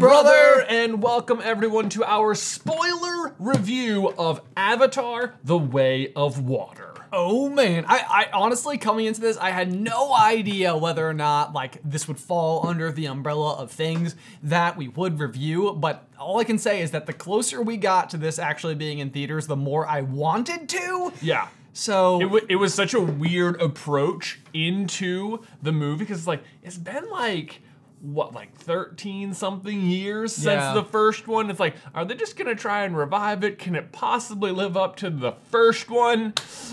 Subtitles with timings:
[0.00, 0.64] brother!
[0.66, 6.94] and welcome everyone to our spoiler review of Avatar: The Way of Water.
[7.12, 11.52] Oh man, I, I honestly coming into this, I had no idea whether or not
[11.52, 15.72] like this would fall under the umbrella of things that we would review.
[15.72, 19.00] But all I can say is that the closer we got to this actually being
[19.00, 21.12] in theaters, the more I wanted to.
[21.20, 21.48] Yeah.
[21.72, 26.42] So It, w- it was such a weird approach into the movie because it's like
[26.62, 27.60] it's been like
[28.00, 30.72] what like 13 something years since Yeah.
[30.74, 33.92] the first one it's like are they just gonna try and revive it can it
[33.92, 36.32] possibly live up to the first one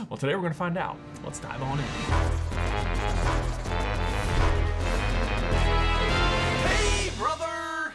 [0.09, 0.95] well today we're gonna find out
[1.25, 1.85] let's dive on in
[6.65, 7.93] hey brother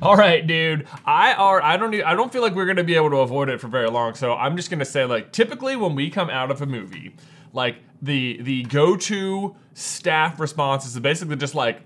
[0.00, 0.86] all right, dude.
[1.04, 3.48] I are I don't need, I don't feel like we're gonna be able to avoid
[3.48, 4.14] it for very long.
[4.14, 7.16] So I'm just gonna say like typically when we come out of a movie,
[7.58, 11.82] like the the go-to staff response is basically just like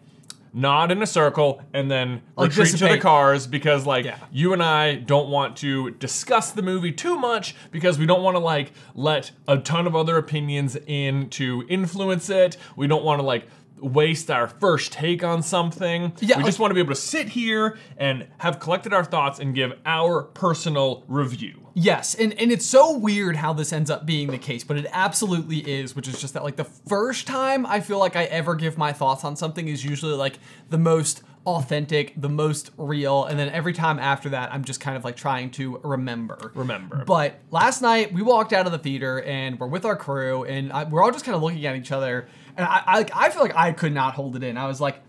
[0.55, 4.19] nod in a circle and then Like retreat to the cars because like Yeah.
[4.31, 8.35] you and I don't want to discuss the movie too much because we don't want
[8.35, 12.59] to like let a ton of other opinions in to influence it.
[12.77, 13.47] We don't want to like
[13.83, 16.13] waste our first take on something.
[16.21, 19.05] Yeah, we like- just want to be able to sit here and have collected our
[19.05, 21.59] thoughts and give our personal review.
[21.75, 24.87] Yes, and, and it's so weird how this ends up being the case, but it
[24.93, 28.55] absolutely is, which is just that like the first time I feel like I ever
[28.55, 33.39] give my thoughts on something is usually like the most authentic, the most real, and
[33.39, 36.53] then every time after that I'm just kind of like trying to remember.
[36.55, 37.05] Remember.
[37.05, 40.73] But last night we walked out of the theater and we're with our crew and
[40.73, 43.43] I, we're all just kind of looking at each other and I, I I feel
[43.43, 44.57] like I could not hold it in.
[44.57, 45.01] I was like,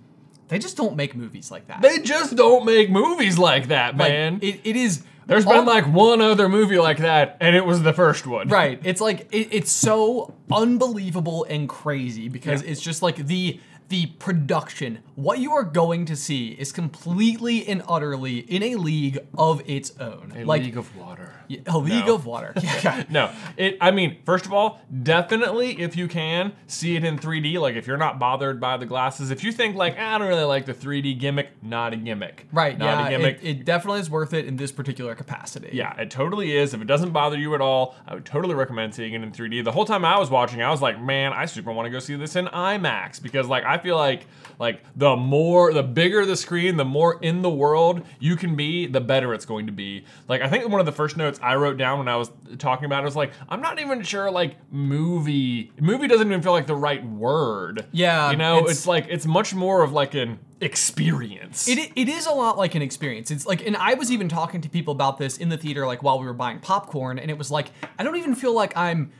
[0.47, 1.81] they just don't make movies like that.
[1.81, 4.39] They just don't make movies like that, Like, man.
[4.41, 5.03] it, it is.
[5.25, 8.49] There's been like one other movie like that, and it was the first one.
[8.49, 8.79] Right.
[8.83, 12.71] It's like it, it's so unbelievable and crazy because Yeah.
[12.71, 13.59] it's just like the
[13.93, 14.97] the production.
[15.13, 19.95] What you are going to see is completely and utterly in a league of its
[19.99, 20.33] own.
[20.35, 21.29] A like League of Water.
[21.47, 22.15] Yeah, a league No.
[22.15, 22.53] of water.
[22.63, 23.03] Yeah.
[23.09, 23.77] No, it.
[23.79, 27.59] I mean, first of all, definitely if you can see it in 3D.
[27.59, 30.27] Like if you're not bothered by the glasses, if you think like "Ah, I don't
[30.27, 32.47] really like the 3D gimmick, not a gimmick.
[32.51, 32.75] Right.
[32.77, 33.07] Not yeah.
[33.07, 33.39] a gimmick.
[33.43, 35.69] It, it definitely is worth it in this particular capacity.
[35.73, 36.73] yeah, it totally is.
[36.73, 39.63] If it doesn't bother you at all, I would totally recommend seeing it in 3D.
[39.63, 41.99] The whole time I was watching, I was like, man, I super want to go
[41.99, 44.25] see this in IMAX because like I feel like
[44.59, 48.85] like the more the bigger the screen, the more in the world you can be,
[48.87, 50.05] the better it's going to be.
[50.27, 52.85] Like I think one of the first notes I wrote down when I was talking
[52.85, 56.67] about it was like, I'm not even sure like movie movie doesn't even feel like
[56.67, 57.85] the right word.
[57.91, 61.67] Yeah, You know, it's- it's, like it's much more of like an experience.
[61.67, 63.31] It, it is a lot like an experience.
[63.31, 66.03] It's like, and I was even talking to people about this in the theater, like
[66.03, 69.11] while we were buying popcorn, and it was like, I don't even feel like I'm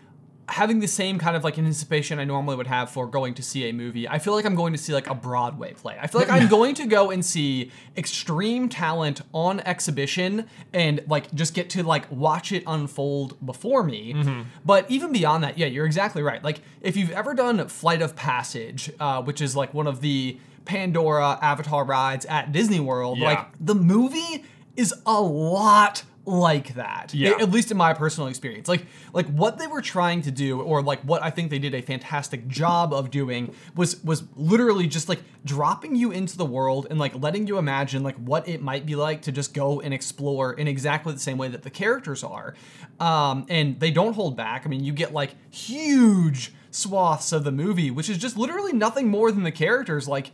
[0.50, 3.70] having the same kind of like anticipation I normally would have for going to see
[3.70, 4.10] a movie.
[4.10, 5.98] I feel like I'm going to see like a Broadway play.
[6.02, 11.34] I feel like I'm going to go and see extreme talent on exhibition and like
[11.34, 14.44] just get to like watch it unfold before me.
[14.66, 16.44] But even beyond that, yeah, you're exactly right.
[16.44, 20.38] Like if you've ever done Flight of Passage, uh, which is like one of the
[20.66, 23.26] Pandora Avatar rides at Disney World, Yeah.
[23.30, 24.44] like the movie
[24.76, 27.14] is a lot like that.
[27.14, 27.32] Yeah.
[27.40, 28.68] At least in my personal experience.
[28.68, 31.74] Like like what they were trying to do or like what I think they did
[31.74, 36.88] a fantastic job of doing was was literally just like dropping you into the world
[36.90, 39.94] and like letting you imagine like what it might be like to just go and
[39.94, 42.56] explore in exactly the same way that the characters are.
[43.00, 44.66] Um and they don't hold back.
[44.66, 49.08] I mean, you get like huge swaths of the movie which is just literally nothing
[49.08, 50.32] more than the characters like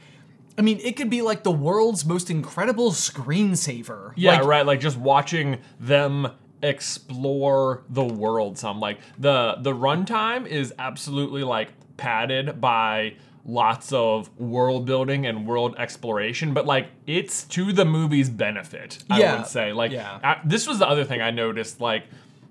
[0.59, 4.11] I mean, it could be like the world's most incredible screensaver.
[4.17, 4.65] Yeah, Like, right.
[4.65, 6.27] Like just watching them
[6.61, 8.57] explore the world.
[8.57, 13.15] Some like the the runtime is absolutely like padded by
[13.45, 19.01] lots of world building and world exploration, but like it's to the movie's benefit.
[19.09, 19.71] I Yeah, would say.
[19.71, 20.19] Like yeah.
[20.23, 21.79] I- this was the other thing I noticed.
[21.79, 22.03] Like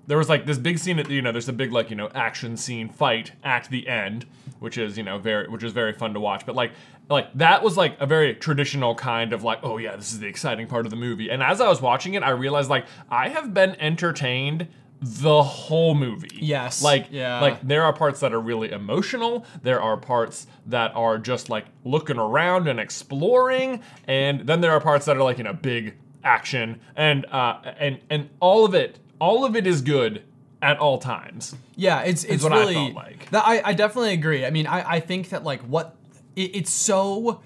[0.07, 2.09] there was like this big scene at you know there's a big like you know
[2.15, 4.25] action scene fight at the end
[4.57, 6.71] which is you know very which is very fun to watch but like
[7.09, 10.27] like that was like a very traditional kind of like oh yeah this is the
[10.27, 13.29] exciting part of the movie and as i was watching it i realized like i
[13.29, 14.67] have been entertained
[15.01, 17.39] the whole movie Yes, like yeah.
[17.39, 21.65] like there are parts that are really emotional there are parts that are just like
[21.85, 25.95] looking around and exploring and then there are parts that are like you know big
[26.23, 30.21] action and uh and and all of it all of it is good
[30.61, 32.73] at all times Yeah, it's it's what I really.
[32.73, 33.29] felt like.
[33.31, 34.45] That, I I definitely agree.
[34.45, 35.95] I mean, I I think that like what
[36.39, 37.41] it, it's so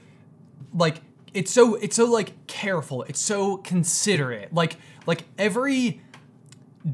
[0.74, 1.02] like
[1.34, 3.04] it's so it's so like careful.
[3.04, 4.54] It's so considerate.
[4.54, 6.02] Like like every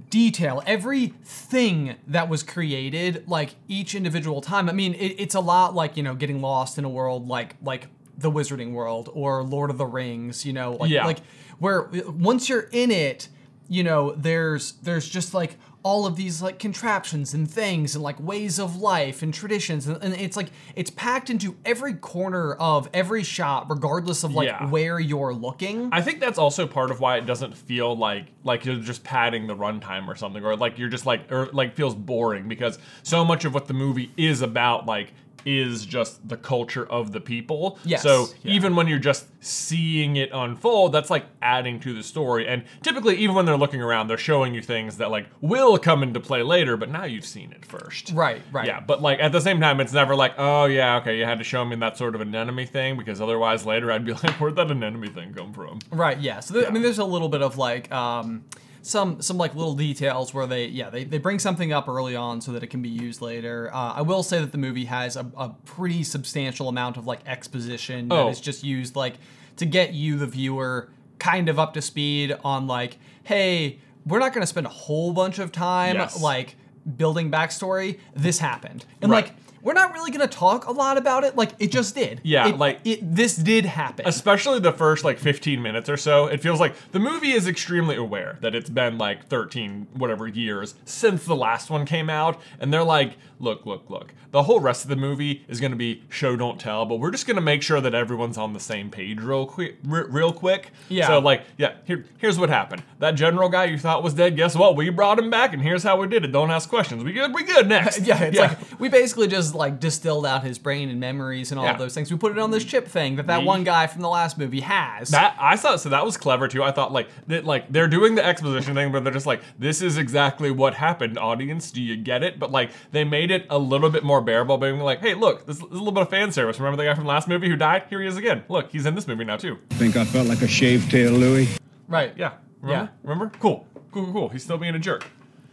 [0.10, 4.70] detail, everything that was created, like each individual time.
[4.70, 7.56] I mean, it, it's a lot like you know getting lost in a world like
[7.62, 7.88] like
[8.18, 11.06] the Wizarding World or Lord of the Rings, you know, like Yeah.
[11.06, 11.20] like
[11.60, 13.30] where once you're in it,
[13.70, 18.20] you know, there's there's just like all of these like contraptions and things and like
[18.20, 22.90] ways of life and traditions and, and it's like it's packed into every corner of
[22.94, 24.70] every shot regardless of like Yeah.
[24.70, 25.90] where you're looking.
[25.94, 29.48] I think that's also part of why it doesn't feel like like you're just padding
[29.48, 33.24] the runtime or something, or like you're just like or like feels boring because so
[33.24, 35.14] much of what the movie is about like
[35.46, 37.78] is just the culture of the people.
[37.84, 38.54] Yes, So yeah.
[38.54, 42.48] even when you're just seeing it unfold, that's like adding to the story.
[42.48, 46.04] And typically, even when they're looking around, they're showing you things that like will come
[46.04, 48.12] into play later, but now you've seen it first.
[48.14, 48.66] Right, right.
[48.68, 51.38] Yeah, but like at the same time, it's never like, oh yeah, okay, you had
[51.38, 54.56] to show me that sort of anemone thing because otherwise later I'd be like, where'd
[54.58, 55.80] that anemone thing come from?
[55.92, 56.20] Right.
[56.20, 56.40] Yeah.
[56.42, 58.44] So there, I mean, there's a little bit of like um,
[58.82, 62.42] some some like little details where they yeah they, they bring something up early on
[62.42, 63.70] so that it can be used later.
[63.74, 67.20] Uh, I will say that the movie has a, a pretty substantial amount of like
[67.28, 68.30] exposition that Oh.
[68.30, 69.16] is just used like
[69.58, 70.90] to get you the viewer
[71.20, 75.12] kind of up to speed on like hey we're not going to spend a whole
[75.14, 76.22] bunch of time Yes.
[76.22, 76.56] like
[76.98, 78.00] building backstory.
[78.16, 79.26] This happened and Right.
[79.26, 79.36] like.
[79.62, 81.36] We're not really gonna talk a lot about it.
[81.36, 82.22] Like it just did.
[82.24, 83.00] Yeah, It- like- it.
[83.16, 84.06] This did happen.
[84.08, 87.96] Especially the first like 15 minutes or so, it feels like the movie is extremely
[87.96, 92.74] aware that it's been like 13 whatever years since the last one came out, and
[92.74, 94.14] they're like, look, look, look.
[94.32, 97.10] The whole rest of the movie is going to be show don't tell, but we're
[97.12, 100.32] just going to make sure that everyone's on the same page real quick, re- real
[100.32, 100.72] quick.
[100.88, 101.08] Yeah.
[101.08, 102.84] So like, yeah, here, here's what happened.
[103.00, 104.76] That general guy you thought was dead, guess what?
[104.76, 106.32] We brought him back, and here's how we did it.
[106.32, 107.04] Don't ask questions.
[107.04, 107.34] We good?
[107.34, 108.00] We good next.
[108.10, 111.66] Yeah, it's like we basically just like distilled out his brain and memories and all
[111.66, 111.74] Yeah.
[111.74, 112.12] of those things.
[112.12, 114.38] We put it on this chip thing that that We- one guy from the last
[114.38, 115.10] movie has.
[115.10, 116.64] That I thought so that was clever too.
[116.64, 119.82] I thought like that like they're doing the exposition thing, but they're just like, this
[119.82, 121.72] is exactly what happened, audience.
[121.72, 122.40] Do you get it?
[122.40, 125.58] But like they made it a little bit more bearable, being like, hey, look, this,
[125.58, 126.60] this is a little bit of fan service.
[126.60, 127.84] Remember the guy from the last movie who died?
[127.90, 128.44] Here he is again.
[128.50, 129.58] Look, he's in this movie now too.
[129.72, 131.48] Think I felt like a shaved tail, Louis?
[131.88, 132.14] right.
[132.18, 132.34] Yeah.
[132.62, 132.92] Remember?
[133.04, 133.32] Remember?
[133.40, 133.66] Cool.
[133.92, 134.30] Cool, cool, cool.
[134.30, 135.06] He's still being a jerk.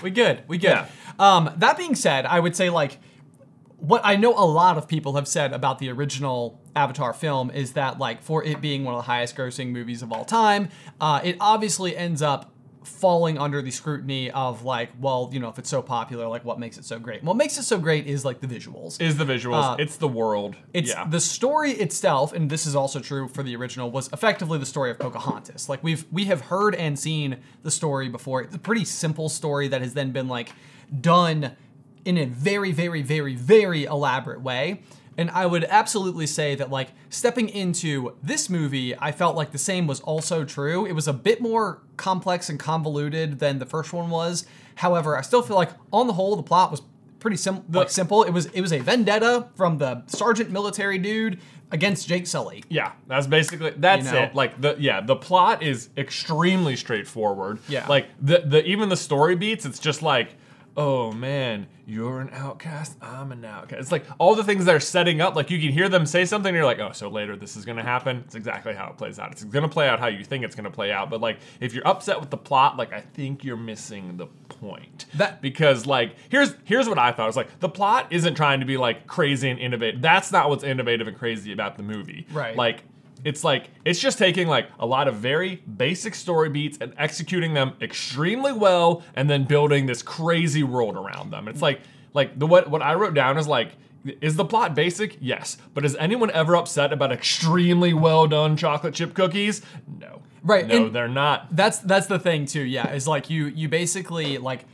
[0.03, 0.43] We good.
[0.49, 0.71] We good.
[0.71, 0.89] Yeah.
[1.19, 2.99] Um, that being said, I would say like
[3.79, 7.73] what I know a lot of people have said about the original Avatar film is
[7.73, 10.69] that like for it being one of the highest grossing movies of all time,
[11.01, 12.53] uh, it obviously ends up
[12.87, 16.59] falling under the scrutiny of like, well, you know, if it's so popular, like what
[16.59, 17.23] makes it so great?
[17.23, 19.01] What makes it so great is like the visuals.
[19.01, 19.73] Is the visuals.
[19.73, 20.57] Uh, it's the world.
[20.73, 21.07] It's yeah.
[21.07, 24.91] the story itself, and this is also true for the original, was effectively the story
[24.91, 25.69] of Pocahontas.
[25.69, 28.43] Like we've we have heard and seen the story before.
[28.43, 30.53] It's a pretty simple story that has then been like
[31.01, 31.57] done
[32.05, 34.83] in a very, very, very, very elaborate way.
[35.19, 39.59] And I would absolutely say that like stepping into this movie, I felt like the
[39.59, 40.85] same was also true.
[40.87, 44.45] It was a bit more complex and convoluted than the first one was.
[44.77, 46.83] However, I still feel like on the whole the plot was
[47.19, 48.23] pretty sim- like simple.
[48.25, 51.41] It was it was a vendetta from the sergeant military dude
[51.73, 52.63] against Jake Sully.
[52.69, 54.23] Yeah, that's basically that's You know?
[54.25, 54.35] it.
[54.35, 57.59] Like the yeah, the plot is extremely straightforward.
[57.69, 57.87] Yeah.
[57.89, 60.37] Like the the even the story beats, it's just like,
[60.77, 63.81] oh man, you're an outcast, I'm an outcast.
[63.81, 66.49] It's like all the things they're setting up, like you can hear them say something,
[66.49, 68.23] and you're like, oh, so later this is gonna happen.
[68.27, 69.33] It's exactly how it plays out.
[69.33, 71.11] It's gonna play out how you think it's gonna play out.
[71.11, 75.07] But like if you're upset with the plot, like I think you're missing the point.
[75.15, 77.29] That- because like here's here's what I thought.
[77.29, 80.03] It's like the plot isn't trying to be like crazy and innovative.
[80.03, 82.27] That's not what's innovative and crazy about the movie.
[82.33, 82.57] Right.
[82.57, 82.83] Like
[83.25, 87.55] it's like it's just taking like a lot of very basic story beats and executing
[87.55, 91.49] them extremely well and then building this crazy world around them.
[91.49, 91.81] It's like
[92.15, 93.73] like the what what I wrote down is like
[94.21, 95.19] is the plot basic?
[95.21, 95.59] Yes.
[95.75, 99.63] But is anyone ever upset about extremely well done chocolate chip cookies?
[100.01, 100.23] No.
[100.43, 101.49] Right, No, they're not.
[101.57, 102.63] That's that's the thing too.
[102.63, 104.65] Yeah, is like you you basically like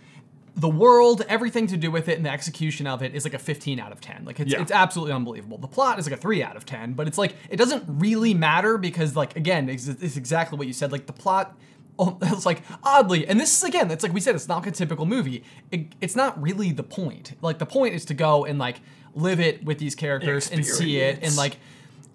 [0.55, 3.39] the world, everything to do with it, and the execution of it is like a
[3.39, 4.25] 15 out of 10.
[4.25, 4.61] Like it's Yeah.
[4.61, 5.57] it's absolutely unbelievable.
[5.59, 8.35] The plot is like a three out of 10, but it's like it doesn't really
[8.35, 10.93] matter because like again, it's, it's exactly what you said.
[10.93, 11.57] Like the plot.
[11.99, 14.71] oh, It's like oddly, and this is again, it's like we said, it's not a
[14.71, 15.43] typical movie.
[15.71, 17.33] It, it's not really the point.
[17.41, 18.81] Like the point is to go and like
[19.15, 21.57] live it with these characters and see it, and like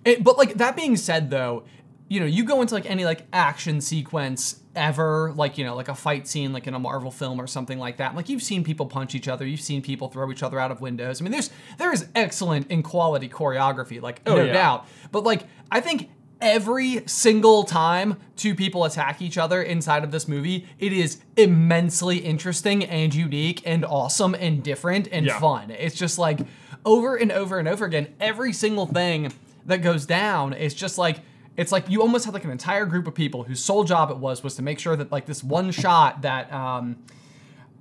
[0.05, 1.63] it, but like that being said, though,
[2.07, 5.89] you know, you go into like any like action sequence ever, like you know, like
[5.89, 8.15] a fight scene, like in a Marvel film or something like that.
[8.15, 10.79] Like you've seen people punch each other, you've seen people throw each other out of
[10.79, 11.19] windows.
[11.19, 14.53] I mean, there's there is excellent in quality choreography, like no Oh, yeah.
[14.53, 14.85] doubt.
[15.11, 20.27] But like I think every single time two people attack each other inside of this
[20.27, 25.39] movie, it is immensely interesting and unique and awesome and different and Yeah.
[25.39, 25.71] fun.
[25.71, 26.39] It's just like
[26.85, 29.33] over and over and over again, every single thing
[29.65, 31.21] that goes down is just like
[31.57, 34.17] it's like you almost had like an entire group of people whose sole job it
[34.17, 36.97] was was to make sure that like this one shot that um,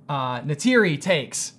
[0.09, 1.53] uh, Neytiri takes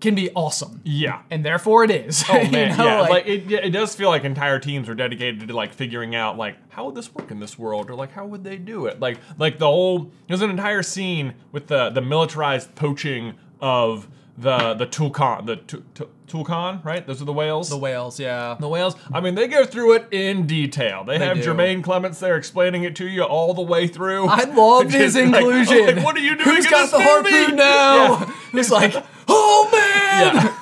[0.00, 0.80] can be awesome.
[0.82, 1.22] Yeah.
[1.30, 2.24] And therefore it is.
[2.28, 3.00] Oh You man, know, yeah.
[3.02, 6.56] Like, it, it does feel like entire teams are dedicated to like figuring out like
[6.70, 8.98] how would this work in this world or like how would they do it?
[8.98, 14.74] Like like the whole there's an entire scene with the the militarized poaching of the
[14.74, 17.06] the tulkun the Tu- Tu- tulkun right?
[17.06, 17.68] Those are the whales.
[17.68, 18.56] the whales, yeah.
[18.58, 18.96] The whales.
[19.12, 21.04] I mean, they go through it in detail.
[21.04, 21.44] They, They have do.
[21.52, 24.26] Jemaine Clements there explaining it to you all the way through.
[24.26, 25.96] I loved his Just like- inclusion.
[25.96, 26.48] like, what are you doing?
[26.48, 27.30] Who's in got this the movie?
[27.30, 28.04] harpoon now?
[28.52, 28.60] Yeah.
[28.60, 28.94] It's like,
[29.28, 30.54] oh man.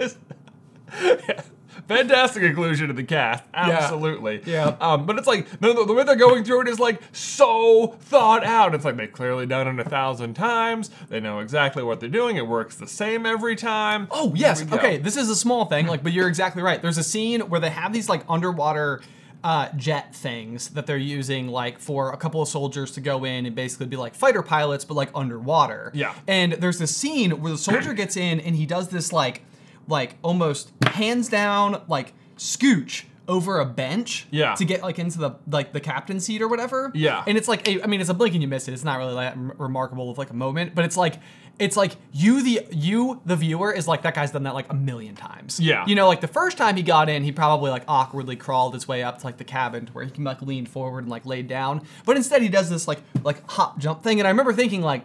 [0.00, 0.08] Yeah.
[1.28, 1.42] Yeah.
[1.88, 4.42] Fantastic inclusion of the cast, absolutely.
[4.44, 4.76] Yeah.
[4.80, 8.44] Um, but it's like the, the way they're going through it is like so thought
[8.44, 8.74] out.
[8.74, 10.90] It's like they've clearly done it a thousand times.
[11.08, 12.36] They know exactly what they're doing.
[12.36, 14.08] It works the same every time.
[14.10, 14.62] Oh yes.
[14.72, 16.82] Okay, this is a small thing, like, but you're exactly right.
[16.82, 19.00] There's a scene where they have these like underwater
[19.44, 23.46] uh, jet things that they're using, like for a couple of soldiers to go in
[23.46, 25.92] and basically be like fighter pilots, but like underwater.
[25.94, 26.14] Yeah.
[26.26, 29.42] And there's this scene where the soldier gets in and he does this like,
[29.88, 34.54] like almost hands down like scooch over a bench Yeah.
[34.54, 37.24] to get like into the like the captain seat or whatever Yeah.
[37.26, 38.98] and it's like a, I mean it's a blink and you miss it it's not
[38.98, 41.14] really like m- remarkable of like a moment but it's like
[41.58, 44.74] it's like you the you the viewer is like that guy's done that like a
[44.74, 45.84] million times Yeah.
[45.86, 48.86] you know like the first time he got in he probably like awkwardly crawled his
[48.86, 51.26] way up to like the cabin to where he can like lean forward and like
[51.26, 54.52] lay down but instead he does this like like hop jump thing and I remember
[54.52, 55.02] thinking like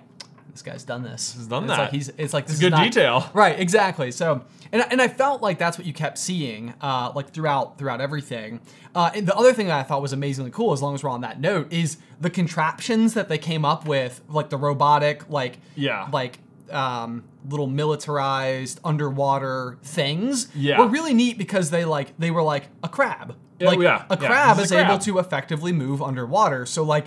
[0.52, 1.34] this guy's done this.
[1.34, 1.80] He's done it's that.
[1.80, 3.30] Like he's it's like this good is not- detail.
[3.34, 4.12] Right, exactly.
[4.12, 8.02] So, and and I felt like that's what you kept seeing, uh, like throughout throughout
[8.02, 8.60] everything.
[8.94, 11.10] Uh, and the other thing that I thought was amazingly cool, as long as we're
[11.10, 15.60] on that note, is the contraptions that they came up with, like the robotic, like
[15.76, 16.08] Yeah.
[16.12, 16.40] like
[16.70, 20.48] um, little militarized underwater things.
[20.56, 20.80] Yeah.
[20.80, 23.36] were really neat because they like they were like a crab.
[23.60, 26.66] Yeah, like yeah, a crab is a able to effectively move underwater.
[26.66, 27.06] So like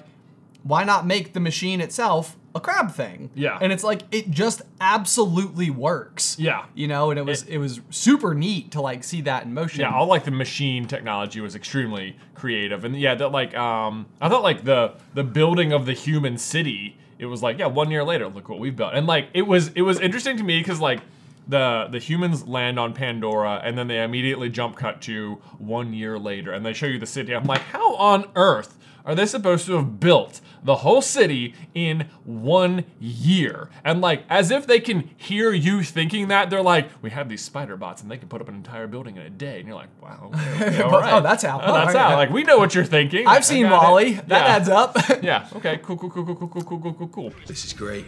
[0.63, 3.31] why not make the machine itself a crab thing?
[3.35, 3.59] Yeah.
[3.61, 6.39] And it's like it just absolutely works.
[6.39, 6.67] Yeah.
[6.75, 9.81] You know, and it was it, was super neat to like see that in motion.
[9.81, 14.29] Yeah, all like the machine technology was extremely creative, and yeah, that like um, I
[14.29, 16.97] thought like the the building of the human city.
[17.19, 19.69] It was like yeah, one year later, look what we've built, and like it was
[19.69, 21.01] it was interesting to me because like
[21.47, 26.19] the the humans land on Pandora, and then they immediately jump cut to one year
[26.19, 27.35] later, and they show you the city.
[27.35, 32.09] I'm like, how on earth are they supposed to have built the whole city in
[32.25, 33.69] one year?
[33.85, 37.43] And like, as if they can hear you thinking that, they're like, we have these
[37.43, 39.59] spider bots and they can put up an entire building in a day.
[39.59, 41.13] And you're like, wow, okay, okay, all But- right.
[41.15, 41.61] oh, that's how.
[41.63, 42.11] Oh, that's how.
[42.11, 42.17] yeah.
[42.17, 43.27] Like, we know what you're thinking.
[43.27, 43.87] I I've seen got it.
[43.89, 44.13] WALL-E.
[44.15, 44.57] That yeah.
[44.57, 44.97] adds up.
[45.23, 45.49] Yeah.
[45.57, 45.79] Okay.
[45.83, 45.97] Cool.
[45.99, 46.11] Cool.
[46.11, 46.25] Cool.
[46.25, 46.37] Cool.
[46.37, 46.49] Cool.
[46.49, 46.63] Cool.
[46.65, 46.81] Cool.
[46.81, 46.95] Cool.
[46.95, 47.09] Cool.
[47.09, 47.33] Cool.
[47.47, 48.07] This is great.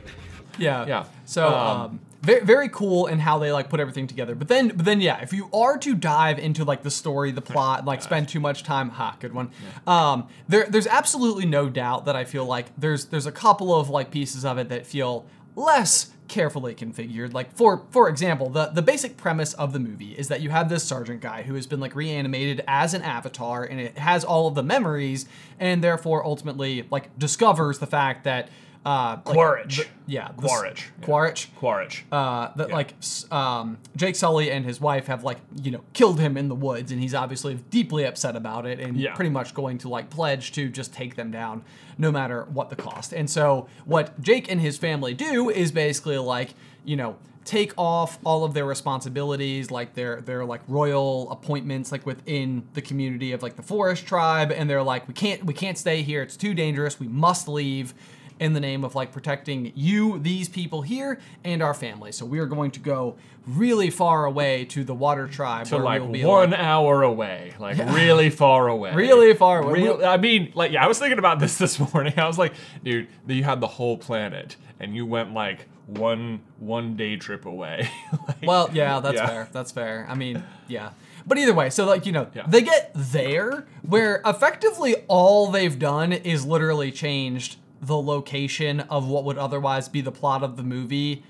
[0.58, 0.86] Yeah.
[0.86, 1.04] Yeah.
[1.26, 4.34] So Um, um, very very cool in how they like put everything together.
[4.34, 7.40] But then but then yeah, if you are to dive into like the story, the
[7.40, 9.50] plot, and like spend too much time, ha, good one.
[9.86, 13.88] Um, there there's absolutely no doubt that I feel like there's there's a couple of
[13.88, 17.32] like pieces of it that feel less carefully configured.
[17.32, 20.68] Like for for example, the the basic premise of the movie is that you have
[20.68, 24.48] this sergeant guy who has been like reanimated as an avatar and it has all
[24.48, 25.26] of the memories
[25.58, 28.48] and therefore ultimately like discovers the fact that
[28.86, 29.78] uh like, Quaritch.
[29.78, 30.90] the- yeah, Quaritch.
[31.00, 31.04] Yeah.
[31.04, 31.50] Quaritch.
[31.56, 32.04] Quaritch.
[32.12, 32.74] Uh, that Yeah.
[32.76, 32.94] like
[33.32, 36.92] um, Jake Sully and his wife have like you know killed him in the woods,
[36.92, 39.14] and he's obviously deeply upset about it, and Yeah.
[39.14, 41.62] pretty much going to like pledge to just take them down
[41.98, 43.12] no matter what the cost.
[43.12, 48.18] And so what Jake and his family do is basically like you know take off
[48.24, 53.40] all of their responsibilities like their their like royal appointments like within the community of
[53.42, 56.54] like the forest tribe and they're like we can't we can't stay here it's too
[56.54, 57.94] dangerous we must leave
[58.38, 62.12] in the name of like protecting you, these people here, and our family.
[62.12, 63.16] So we are going to go
[63.46, 65.66] really far away to the water tribe.
[65.66, 69.62] to where like we'll be one like- hour away, like really far away, Really far
[69.62, 69.82] away.
[69.82, 72.14] Real, I mean, like, yeah, I was thinking about this this morning.
[72.18, 76.96] I was like, dude, you had the whole planet, and you went like one one
[76.96, 77.88] day trip away.
[78.26, 79.26] Like, Well, yeah, that's Yeah.
[79.26, 79.48] fair.
[79.52, 80.04] That's fair.
[80.08, 80.90] I mean, yeah.
[81.28, 82.44] But either way, so like, you know, Yeah.
[82.48, 89.24] they get there where effectively all they've done is literally changed the location of what
[89.24, 91.22] would otherwise be the plot of the movie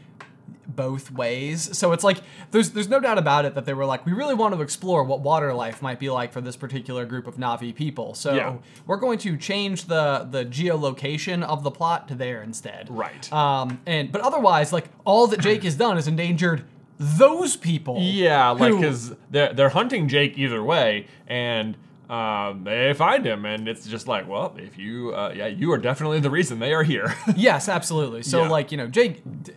[0.69, 1.77] both ways.
[1.79, 2.19] So it's like
[2.51, 5.05] there's there's no doubt about it that they were like we really want to explore
[5.05, 8.15] what water life might be like for this particular group of Navi people.
[8.15, 8.57] So Yeah.
[8.87, 12.89] we're going to change the the geolocation of the plot to there instead.
[12.91, 13.33] Right.
[13.33, 16.65] Um and but otherwise like all that Jake has done is endangered
[16.99, 17.99] those people.
[18.01, 21.77] Yeah, like because they're they're hunting Jake either way, and
[22.09, 25.79] um, they find him, and it's just like, well, if you, uh, yeah, you are
[25.79, 27.15] definitely the reason they are here.
[27.37, 28.23] Yes, absolutely.
[28.23, 28.49] So Yeah.
[28.49, 29.53] like, you know, Jake d-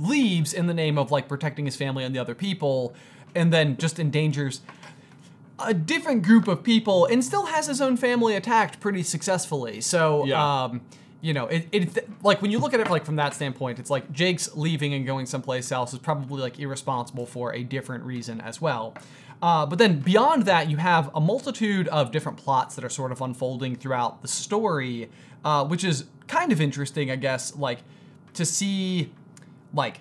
[0.00, 2.94] leaves in the name of like protecting his family and the other people
[3.34, 4.60] and then just endangers
[5.58, 9.80] a different group of people and still has his own family attacked pretty successfully.
[9.80, 10.64] So Yeah.
[10.64, 10.80] um
[11.20, 13.88] you know, it, it like when you look at it like from that standpoint, it's
[13.88, 18.40] like Jake's leaving and going someplace else is probably like irresponsible for a different reason
[18.42, 18.94] as well.
[19.44, 23.12] Uh, but then beyond that, you have a multitude of different plots that are sort
[23.12, 25.10] of unfolding throughout the story,
[25.44, 27.80] uh, which is kind of interesting, I guess, like
[28.32, 29.12] to see
[29.74, 30.00] like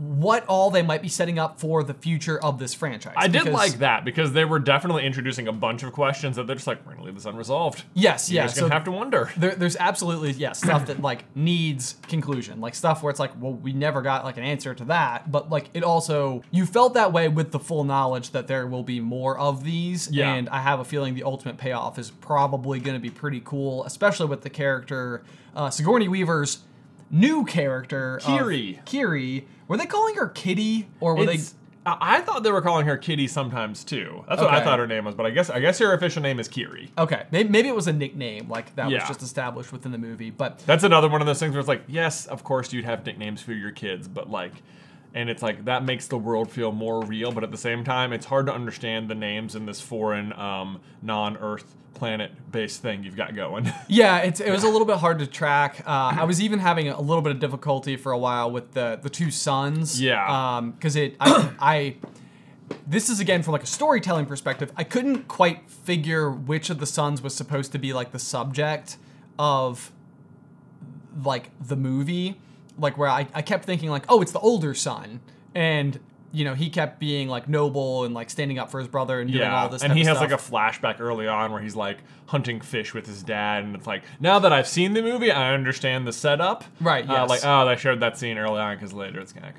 [0.00, 3.12] what all they might be setting up for the future of this franchise.
[3.18, 6.56] I did like that because they were definitely introducing a bunch of questions that they're
[6.56, 7.84] just like, we're gonna leave this unresolved.
[7.92, 8.30] Yes, yes.
[8.30, 8.46] You're yeah.
[8.46, 9.30] just gonna so have to wonder.
[9.36, 13.52] there, there's absolutely yeah stuff that like needs conclusion like stuff where it's like well
[13.52, 17.12] we never got like an answer to that but like it also you felt that
[17.12, 20.32] way with the full knowledge that there will be more of these Yeah.
[20.34, 23.84] and i have a feeling the ultimate payoff is probably going to be pretty cool
[23.84, 25.22] especially with the character
[25.54, 26.60] uh, sigourney weaver's
[27.10, 28.80] new character of Kiri.
[28.84, 31.54] kiri were they calling her kitty or were It's-
[31.86, 34.22] I I thought they were calling her Kitty sometimes too.
[34.28, 36.38] That's what I thought her name was, but I guess I guess her official name
[36.38, 36.90] is Kiri.
[36.98, 40.28] okay maybe, maybe it was a nickname like that was just established within the movie
[40.30, 43.06] but That's another one of those things where it's like, yes, of course you'd have
[43.06, 44.52] nicknames for your kids, but like,
[45.14, 47.32] and it's like that makes the world feel more real.
[47.32, 50.80] But at the same time, it's hard to understand the names in this foreign, um,
[51.02, 53.70] non-Earth planet-based thing you've got going.
[53.88, 55.82] Yeah, it's, it was a little bit hard to track.
[55.86, 58.98] Uh, I was even having a little bit of difficulty for a while with the
[59.02, 60.00] the two sons.
[60.00, 60.62] Yeah.
[60.74, 61.96] because it I, I
[62.86, 64.72] this is again from like a storytelling perspective.
[64.76, 68.96] I couldn't quite figure which of the sons was supposed to be like the subject
[69.38, 69.92] of
[71.22, 72.40] like the movie.
[72.78, 75.20] Like where I, I kept thinking like, oh, it's the older son,
[75.54, 76.00] and
[76.32, 79.30] you know he kept being like noble and like standing up for his brother and
[79.32, 79.80] doing all this.
[79.80, 79.90] Stuff.
[79.90, 80.30] And he has stuff.
[80.30, 83.86] like a flashback early on where he's like hunting fish with his dad, and it's
[83.86, 86.64] like now that I've seen the movie, I understand the setup.
[86.80, 89.52] Right, Uh, like oh, they showed that scene early on because later it's kind of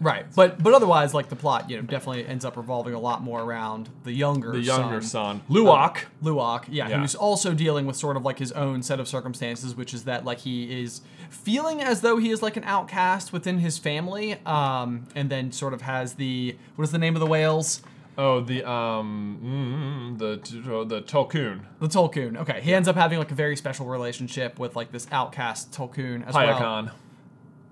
[0.00, 3.22] Right, but but otherwise, like the plot, you know, definitely ends up revolving a lot
[3.22, 6.04] more around the younger The younger son, son, Lo'ak.
[6.22, 7.00] Lo'ak, yeah, Yeah.
[7.00, 10.24] who's also dealing with sort of like his own set of circumstances, which is that
[10.24, 11.00] like he is
[11.34, 15.74] feeling as though he is like an outcast within his family, um, and then sort
[15.74, 17.82] of has the what is the name of the whales?
[18.16, 20.36] oh, the um, mm, the
[20.84, 21.60] the tulkun.
[21.80, 22.36] The tulkun.
[22.38, 26.26] Okay, he ends up having like a very special relationship with like this outcast tulkun
[26.26, 26.58] as well.
[26.58, 26.92] Payakan.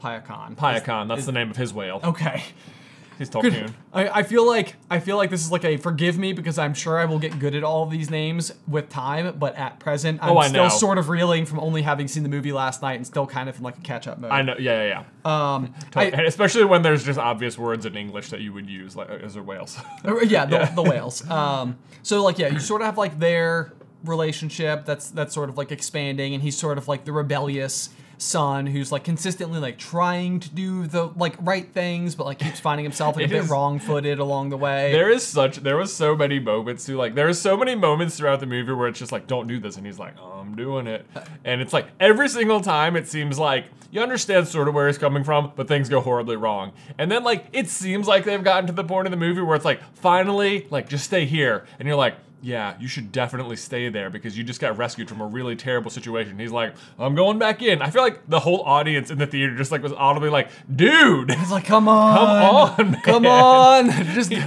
[0.03, 0.57] Payakan.
[0.57, 2.01] Payakan, that's the name of his whale.
[2.03, 2.43] Okay.
[3.23, 3.53] He's Good.
[3.53, 3.73] tulkun.
[3.93, 6.75] I, I feel like I feel like this is like a forgive me because I'm
[6.75, 10.21] sure I will get good at all of these names with time, but at present
[10.23, 10.69] I'm Oh, I still know.
[10.69, 13.57] sort of reeling from only having seen the movie last night and still kind of
[13.59, 14.31] in like a catch up mode.
[14.33, 14.57] I know.
[14.59, 15.55] Yeah, yeah, yeah.
[15.55, 18.97] Um, and I, especially when there's just obvious words in English that you would use,
[18.97, 19.79] like as are whales.
[20.05, 20.75] yeah, the, Yeah.
[20.75, 21.29] the whales.
[21.31, 23.73] Um, so like yeah, you sort of have like their
[24.05, 27.91] relationship that's that's sort of like expanding, and he's sort of like the rebellious
[28.23, 32.61] son who's like consistently like trying to do the like right things, but like keeps
[32.61, 34.93] finding himself like a It bit is- wrong footed along the way.
[34.93, 38.17] there is such there was so many moments too like there are so many moments
[38.17, 40.55] throughout the movie where it's just like don't do this and he's like oh, i'm
[40.55, 41.07] doing it.
[41.15, 44.87] Uh, and it's like every single time it seems like you understand sort of where
[44.87, 46.73] he's coming from but things go horribly wrong.
[46.99, 49.55] And then like it seems like they've gotten to the point in the movie where
[49.57, 51.67] it's like finally like just stay here.
[51.79, 55.21] And you're like yeah, you should definitely stay there because you just got rescued from
[55.21, 56.39] a really terrible situation.
[56.39, 57.81] He's like, I'm going back in.
[57.81, 61.31] I feel like the whole audience in the theater just like was audibly like, dude,
[61.31, 64.33] It's like, come on, Come on, man." come on, just.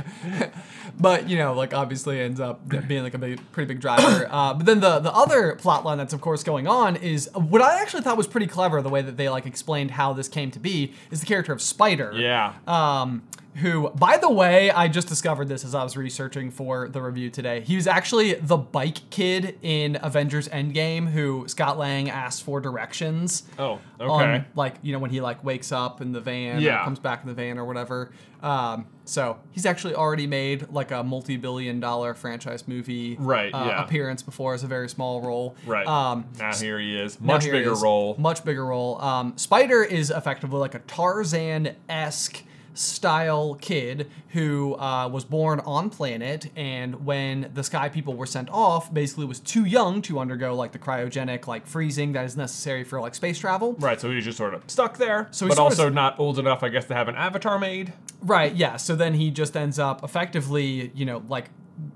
[0.98, 4.30] But you know, like obviously ends up being like a big, pretty big driver.
[4.36, 7.62] Uh, but then the the other plot line that's of course going on is what
[7.62, 8.82] I actually thought was pretty clever.
[8.82, 11.62] The way that they like explained how this came to be is the character of
[11.62, 12.14] Spider.
[12.16, 12.54] yeah.
[12.66, 13.24] Um,
[13.56, 17.30] who, by the way, I just discovered this as I was researching for the review
[17.30, 17.62] today.
[17.62, 23.44] He was actually the bike kid in Avengers Endgame who Scott Lang asked for directions.
[23.58, 24.10] Oh, okay.
[24.10, 26.84] On, like, you know, when he like wakes up in the van or Yeah.
[26.84, 28.12] comes back in the van or whatever.
[28.44, 33.84] Um, so he's actually already made like a multi-billion dollar franchise movie Right, uh, yeah.
[33.84, 35.56] appearance before as a very small role.
[35.66, 35.88] Right.
[35.88, 37.20] Um, now here he is.
[37.22, 37.82] Much bigger is.
[37.82, 38.16] role.
[38.20, 39.02] Much bigger role.
[39.02, 42.44] Um, Spider is effectively like a Tarzan esque
[42.76, 48.50] style kid who uh, was born on planet and when the sky people were sent
[48.50, 52.84] off basically was too young to undergo like the cryogenic like freezing that is necessary
[52.84, 55.62] for like space travel Right, so he's just sort of stuck there, So he's but
[55.62, 57.94] also not old enough, I guess, to have an avatar made.
[58.22, 58.78] Right, yeah.
[58.78, 61.50] So then he just ends up effectively, you know, like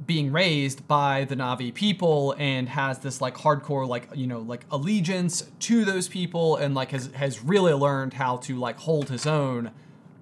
[0.05, 4.65] being raised by the Navi people and has this like hardcore like, you know, like
[4.71, 9.25] allegiance to those people and like has has really learned how to like hold his
[9.25, 9.71] own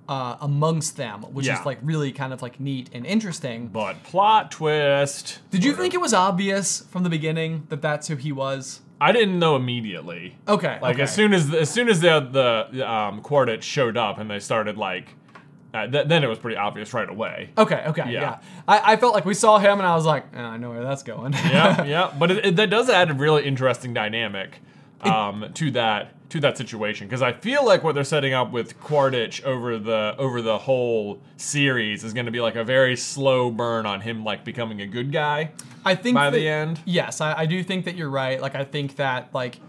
[0.09, 1.59] uh, amongst them, which Yeah.
[1.59, 3.67] is like really kind of like neat and interesting.
[3.67, 5.39] But plot twist.
[5.51, 8.81] Did you think it was obvious from the beginning that that's who he was?
[8.99, 10.37] I didn't know immediately.
[10.47, 10.79] Okay.
[10.81, 11.03] Like okay.
[11.03, 14.75] as soon as as soon as the the um, quartet showed up and they started
[14.77, 15.09] like,
[15.73, 17.51] uh, th- then it was pretty obvious right away.
[17.57, 18.21] Okay, okay, yeah.
[18.21, 18.39] Yeah.
[18.67, 20.81] I, I felt like we saw him and I was like, "Eh, I know where
[20.83, 21.33] that's going.
[21.33, 22.13] yeah, yeah.
[22.17, 24.61] But it, it, that does add a really interesting dynamic
[25.01, 28.79] um, to that to that situation because I feel like what they're setting up with
[28.79, 33.49] Quaritch over the over the whole series is going to be like a very slow
[33.49, 35.51] burn on him like becoming a good guy.
[35.85, 36.81] I think by that- the end.
[36.85, 38.41] Yes, I, I do think that you're right.
[38.41, 39.59] Like I think that like,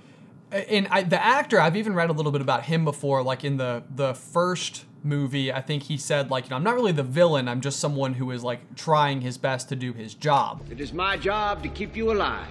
[0.50, 3.22] and I, the actor I've even read a little bit about him before.
[3.22, 6.74] Like in the the first movie, I think he said like, you know, I'm not
[6.74, 7.46] really the villain.
[7.46, 10.66] I'm just someone who is like trying his best to do his job.
[10.70, 12.48] It is my job to keep you alive.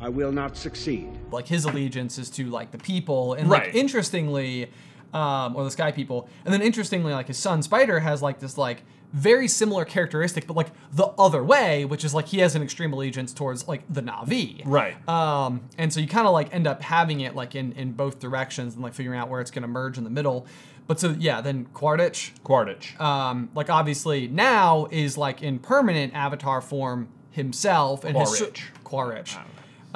[0.00, 1.08] I will not succeed.
[1.30, 3.66] Like his allegiance is to like the people, and Right.
[3.66, 4.70] like interestingly,
[5.14, 8.58] um, or the Sky people, and then interestingly, like his son Spider has like this
[8.58, 8.82] like
[9.12, 12.92] very similar characteristic, but like the other way, which is like he has an extreme
[12.92, 14.62] allegiance towards like the Navi.
[14.66, 14.96] Right.
[15.08, 18.18] Um, and so you kind of like end up having it like in in both
[18.18, 20.46] directions and like figuring out where it's going to merge in the middle.
[20.86, 23.00] But so yeah, then Quaritch, Quaritch.
[23.00, 28.64] um, like obviously now is like in permanent avatar form himself and has Quaritch.
[28.84, 29.36] Quaritch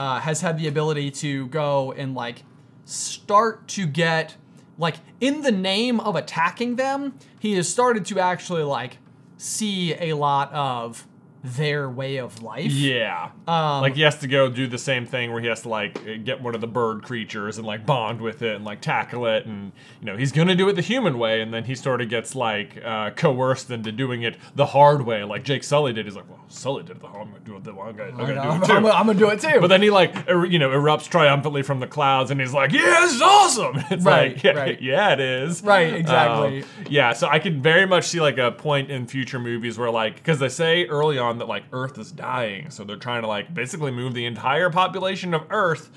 [0.01, 2.43] uh, has had the ability to go and like
[2.87, 4.35] start to get
[4.79, 8.97] like in the name of attacking them, he has started to actually like
[9.37, 11.07] see a lot of
[11.43, 12.71] their way of life.
[12.71, 13.31] Yeah.
[13.49, 16.25] Um, like he has to go do the same thing where he has to like
[16.25, 19.47] get one of the bird creatures and like bond with it and like tackle it
[19.47, 22.09] and you know he's gonna do it the human way and then he sort of
[22.11, 26.05] gets like uh, coerced into doing it the hard way like Jake Sully did.
[26.05, 27.23] He's like, well, Sully did it the hard.
[27.23, 28.05] I'm gonna do it the long guy.
[28.09, 28.73] I'm gonna do it too.
[28.75, 29.61] I'm gonna- I'm gonna do it too.
[29.61, 32.73] but then he like er, you know erupts triumphantly from the clouds and he's like,
[32.73, 34.83] "Yeah, this is awesome." It's Right, like, yeah, right.
[34.83, 35.63] yeah, it is.
[35.63, 36.63] Right, exactly.
[36.63, 39.91] Um, yeah, so I can very much see like a point in future movies where
[39.91, 43.29] like because they say early on that like Earth is dying, so they're trying to
[43.29, 45.91] like basically move the entire population of Earth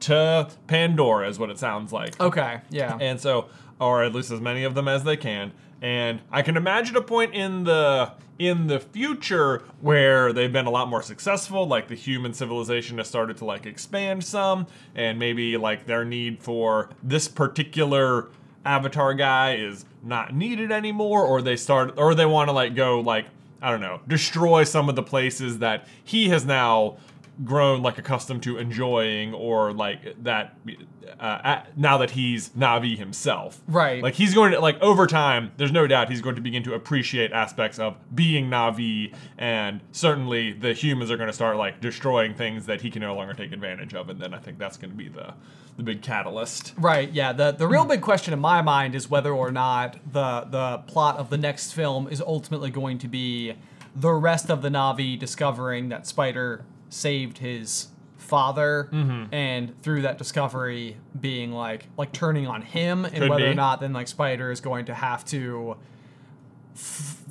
[0.00, 2.20] to Pandora is what it sounds like.
[2.20, 2.98] okay, yeah.
[3.00, 3.48] And so,
[3.80, 5.52] or at least as many of them as they can.
[5.80, 10.70] And I can imagine a point in the in the future where they've been a
[10.70, 15.56] lot more successful, like the human civilization has started to like expand some, and maybe
[15.56, 18.28] like their need for this particular
[18.64, 23.00] avatar guy is not needed anymore, or they start or they want to like go
[23.00, 23.26] like
[23.62, 26.98] I don't know, destroy some of the places that he has now
[27.44, 30.54] grown like accustomed to enjoying or like that
[31.18, 33.60] uh, at, now that he's Navi himself.
[33.66, 34.02] Right.
[34.02, 36.74] Like he's going to like over time, there's no doubt he's going to begin to
[36.74, 42.34] appreciate aspects of being Navi and certainly the humans are going to start like destroying
[42.34, 44.90] things that he can no longer take advantage of and then I think that's going
[44.90, 45.34] to be the
[45.76, 46.74] the big catalyst.
[46.76, 47.32] Right, yeah.
[47.32, 51.16] The the real big question in my mind is whether or not the the plot
[51.18, 53.54] of the next film is ultimately going to be
[53.96, 59.34] the rest of the Navi discovering that Spider saved his father Mm-hmm.
[59.34, 63.80] and through that discovery being like like turning on him and Could whether or not
[63.80, 65.76] then like Spider is going to have to
[66.74, 67.21] f-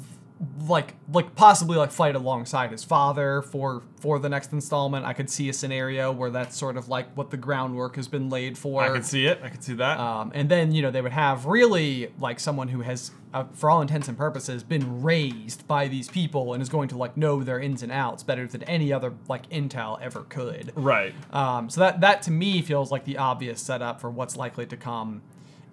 [0.68, 5.06] like like possibly like fight alongside his father for for the next installment.
[5.06, 8.30] I could see a scenario where that's sort of like what the groundwork has been
[8.30, 8.82] laid for.
[8.82, 9.40] I can see it.
[9.44, 10.00] I can see that.
[10.00, 13.70] Um, and then you know they would have really like someone who has, uh, for
[13.70, 17.44] all intents and purposes, been raised by these people and is going to like know
[17.44, 20.72] their ins and outs better than any other like intel ever could.
[20.76, 21.14] right.
[21.32, 24.78] Um, so that that to me feels like the obvious setup for what's likely to
[24.78, 25.22] come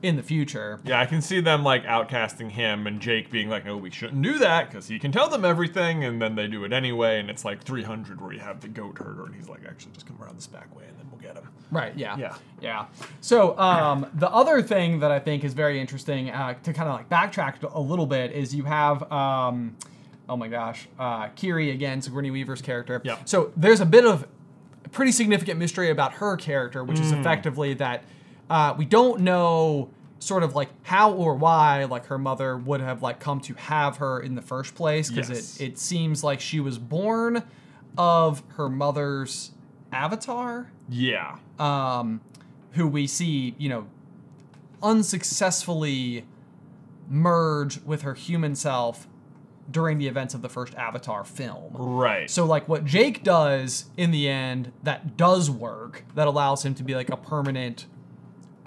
[0.02, 0.80] in the future.
[0.84, 4.22] Yeah, I can see them like outcasting him and Jake being like, "No, we shouldn't
[4.22, 7.18] do that because he can tell them everything," and then they do it anyway.
[7.18, 10.06] And it's like 300 where you have the goat herder, and he's like, "Actually, just
[10.06, 11.92] come around this back way, and then we'll get him." Right.
[11.96, 12.16] Yeah.
[12.16, 12.36] Yeah.
[12.60, 12.86] Yeah.
[13.20, 16.94] So um, the other thing that I think is very interesting uh, to kind of
[16.94, 19.10] like backtrack a little bit is you have.
[19.10, 19.76] Um,
[20.28, 23.00] oh my gosh, uh, Kiri again, Sigourney Weaver's character.
[23.02, 23.16] Yeah.
[23.24, 24.26] So there's a bit of
[24.92, 28.04] pretty significant mystery about her character, which is effectively that
[28.50, 33.02] uh, we don't know sort of like how or why like her mother would have
[33.02, 35.60] like come to have her in the first place because Yes.
[35.60, 37.44] it, it seems like she was born
[37.96, 39.52] of her mother's
[39.92, 41.36] avatar Yeah.
[41.58, 42.20] um,
[42.72, 43.86] who we see, you know,
[44.82, 46.24] unsuccessfully
[47.08, 49.06] merge with her human self
[49.70, 51.72] during the events of the first Avatar film.
[51.74, 52.28] Right.
[52.30, 56.82] So, like, what Jake does in the end that does work, that allows him to
[56.82, 57.86] be like a permanent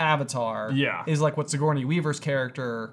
[0.02, 1.04] avatar, Yeah.
[1.08, 2.92] is like what Sigourney Weaver's character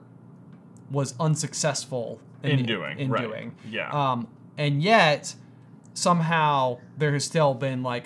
[0.90, 3.23] was unsuccessful In the- doing, In right.
[3.23, 3.90] doing, Yeah.
[3.90, 5.35] Um, and yet
[5.94, 8.05] somehow there has still been like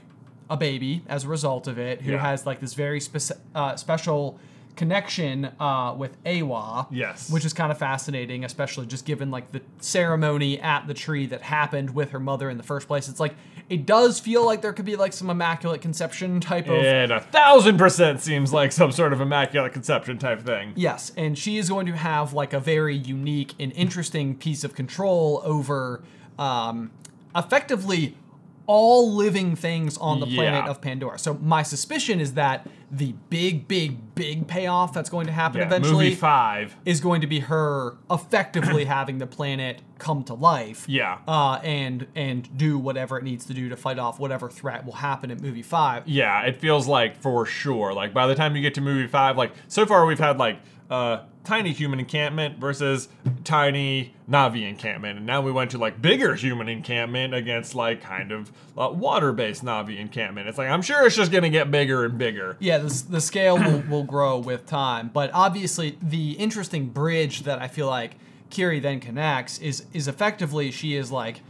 [0.49, 2.19] a baby as a result of it who Yeah.
[2.19, 4.39] has like this very speci- uh, special
[4.77, 6.87] connection uh, with Eywa.
[6.91, 7.31] Yes.
[7.31, 11.43] Which is kind of fascinating, especially just given like the ceremony at the tree that
[11.43, 13.09] happened with her mother in the first place.
[13.09, 13.35] It's like
[13.69, 17.21] it does feel like there could be like some immaculate conception type of and a
[17.21, 20.73] thousand percent seems like some sort of immaculate conception type thing.
[20.77, 24.75] Yes, and she is going to have like a very unique and interesting piece of
[24.75, 26.03] control over
[26.39, 26.91] um,
[27.35, 28.17] effectively
[28.67, 30.71] all living things on the planet Yeah.
[30.71, 31.19] of Pandora.
[31.19, 35.67] So my suspicion is that the big, big, big payoff that's going to happen Yeah,
[35.67, 36.77] eventually movie five.
[36.85, 40.85] is going to be her effectively having the planet come to life.
[40.89, 41.19] Yeah.
[41.27, 44.93] Uh, and and do whatever it needs to do to fight off whatever threat will
[44.95, 46.07] happen in movie five.
[46.07, 47.93] Yeah, it feels like for sure.
[47.95, 50.59] Like by the time you get to movie five, like so far we've had like
[50.91, 53.09] uh tiny human encampment versus
[53.45, 58.33] tiny Navi encampment, and now we went to like bigger human encampment against like kind
[58.33, 60.49] of uh, water-based Navi encampment.
[60.49, 62.57] It's like I'm sure it's just gonna get bigger and bigger.
[62.61, 67.61] Yeah, the, the scale will, will grow with time, but obviously the interesting bridge that
[67.61, 68.17] I feel like
[68.51, 71.41] Kiri then connects is is effectively she is like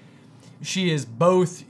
[0.62, 1.64] she is both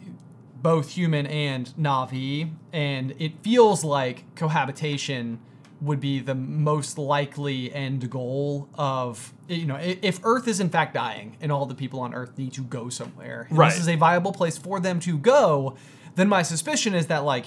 [0.63, 5.41] both human and Navi, and it feels like cohabitation
[5.83, 10.95] would be the most likely end goal of you know if Earth is in fact
[10.95, 13.71] dying and all the people on Earth need to go somewhere, and Right.
[13.73, 15.77] this is a viable place for them to go,
[16.15, 17.47] then my suspicion is that like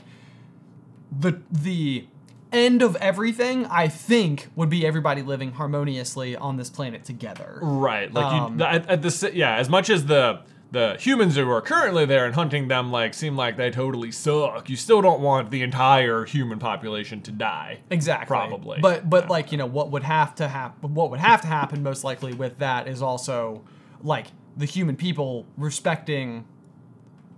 [1.17, 2.07] the the
[2.51, 7.59] end of everything I think would be everybody living harmoniously on this planet together.
[7.61, 8.13] Right.
[8.13, 11.61] Like Um, you at, at the yeah, as much as the the humans who are
[11.61, 15.51] currently there and hunting them like seem like they totally suck, you still don't want
[15.51, 17.79] the entire human population to die.
[17.89, 18.27] Exactly.
[18.27, 18.79] Probably.
[18.81, 19.29] But but Yeah.
[19.29, 22.33] like, you know, what would have to happen what would have to happen most likely
[22.33, 23.63] with that is also
[24.01, 26.45] like the human people respecting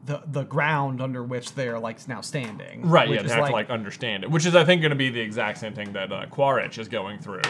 [0.06, 2.88] the the ground under which they're like now standing.
[2.88, 4.96] Right, which yeah, they have to like understand it, which is I think going to
[4.96, 7.42] be the exact same thing that uh, Quaritch is going through,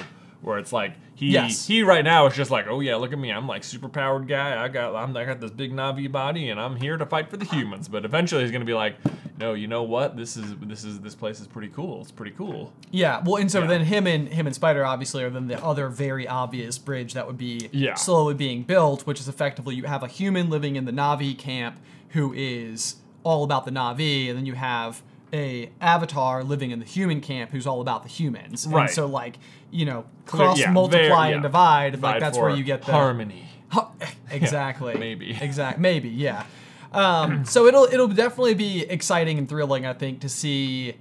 [0.48, 1.68] where it's like he Yes.
[1.68, 4.28] he right now is just like, oh yeah, look at me, I'm like super powered
[4.28, 7.30] guy, I got I'm I got this big Navi body, and I'm here to fight
[7.30, 7.88] for the humans.
[7.88, 8.96] But eventually he's going to be like,
[9.38, 12.02] no, you know what, this is this is this place is pretty cool.
[12.02, 12.72] It's pretty cool.
[12.92, 13.68] Yeah, well, and so Yeah.
[13.68, 17.28] then him and him and Spider obviously are then the other very obvious bridge that
[17.28, 17.96] would be Yeah.
[17.96, 21.78] slowly being built, which is effectively you have a human living in the Navi camp
[22.10, 25.02] who is all about the Navi, and then you have
[25.34, 28.66] a avatar living in the human camp who's all about the humans.
[28.68, 28.84] Right.
[28.84, 29.38] And so like
[29.72, 31.48] you know cross yeah, multiply very- and yeah.
[31.48, 33.46] divide, like that's where you get the harmony.
[34.32, 34.96] Exactly.
[34.98, 35.38] maybe.
[35.42, 35.80] Exact.
[35.80, 36.10] Maybe.
[36.10, 36.46] Yeah.
[36.94, 40.96] Um, so it'll it'll definitely be exciting and thrilling, I think, to see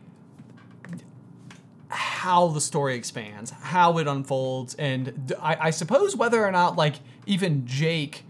[1.88, 7.66] how the story expands, how it unfolds, and I suppose whether or not like even
[7.66, 8.24] Jake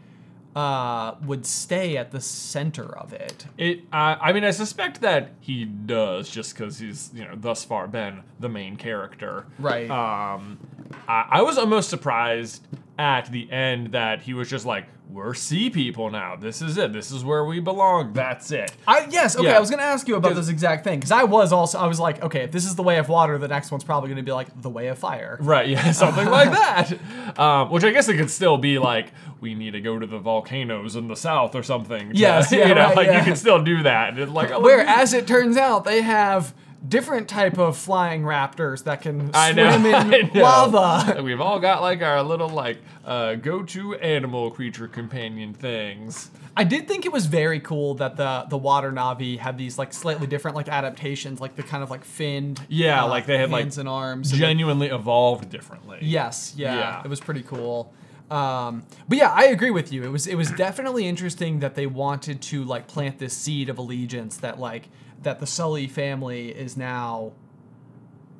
[0.56, 3.44] uh, would stay at the center of it.
[3.58, 3.80] It.
[3.92, 7.86] Uh, I mean, I suspect that he does, just because he's you know thus far
[7.86, 9.46] been the main character.
[9.58, 9.90] Right.
[9.90, 10.58] Um,
[11.06, 12.66] I, I was almost surprised
[12.98, 16.36] at the end that he was just like, "We're sea people now.
[16.36, 16.92] This is it.
[16.92, 18.12] This is where we belong.
[18.12, 19.46] That's it." I yes, okay.
[19.48, 19.56] Yeah.
[19.56, 22.00] I was gonna ask you about this exact thing because I was also I was
[22.00, 24.32] like, okay, if this is the way of water, the next one's probably gonna be
[24.32, 25.38] like the way of fire.
[25.40, 27.38] Right, yeah, something like that.
[27.38, 30.18] Um, which I guess it could still be like, we need to go to the
[30.18, 32.10] volcanoes in the south or something.
[32.10, 33.18] to- Yes, yeah, you know, right, like yeah.
[33.18, 34.10] you can still do that.
[34.10, 36.54] And it's like, oh, Where, as it turns out, they have
[36.86, 40.42] different type of flying raptors that can I know, swim in know.
[40.42, 41.22] lava.
[41.22, 46.30] We've all got like our little like uh, go-to animal creature companion things.
[46.56, 49.92] I did think it was very cool that the the water navi had these like
[49.92, 53.50] slightly different like adaptations, like the kind of like finned Yeah, uh, like they had
[53.50, 54.30] like hands and arms.
[54.32, 55.98] and the- genuinely evolved differently.
[56.00, 57.02] Yes, yeah, Yeah.
[57.04, 57.92] it was pretty cool.
[58.30, 60.02] Um, but yeah, I agree with you.
[60.02, 63.78] It was it was definitely interesting that they wanted to like plant this seed of
[63.78, 64.88] allegiance that like
[65.22, 67.32] that the Sully family is now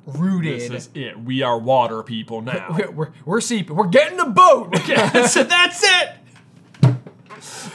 [0.05, 0.59] rooted.
[0.71, 1.19] This is it.
[1.19, 2.67] We are water people now.
[2.77, 4.73] we're, we're, we're sea- We're getting a boat.
[5.27, 6.09] So that's it.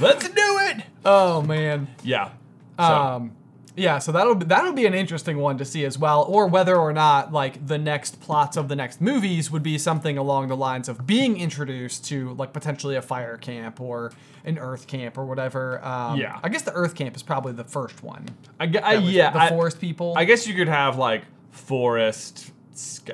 [0.01, 0.83] Let's do it.
[1.05, 1.89] oh man.
[2.03, 2.31] Yeah.
[2.79, 3.33] So, Um,
[3.77, 6.77] yeah, so that'll be, that'll be an interesting one to see as well, or whether
[6.77, 10.57] or not like the next plots of the next movies would be something along the
[10.57, 14.13] lines of being introduced to like potentially a fire camp or
[14.45, 15.83] an earth camp or whatever.
[15.85, 16.39] Um, Yeah.
[16.43, 18.27] I guess the earth camp is probably the first one.
[18.61, 20.15] I, I, yeah, the I- forest people.
[20.17, 22.51] I guess you could have like forest.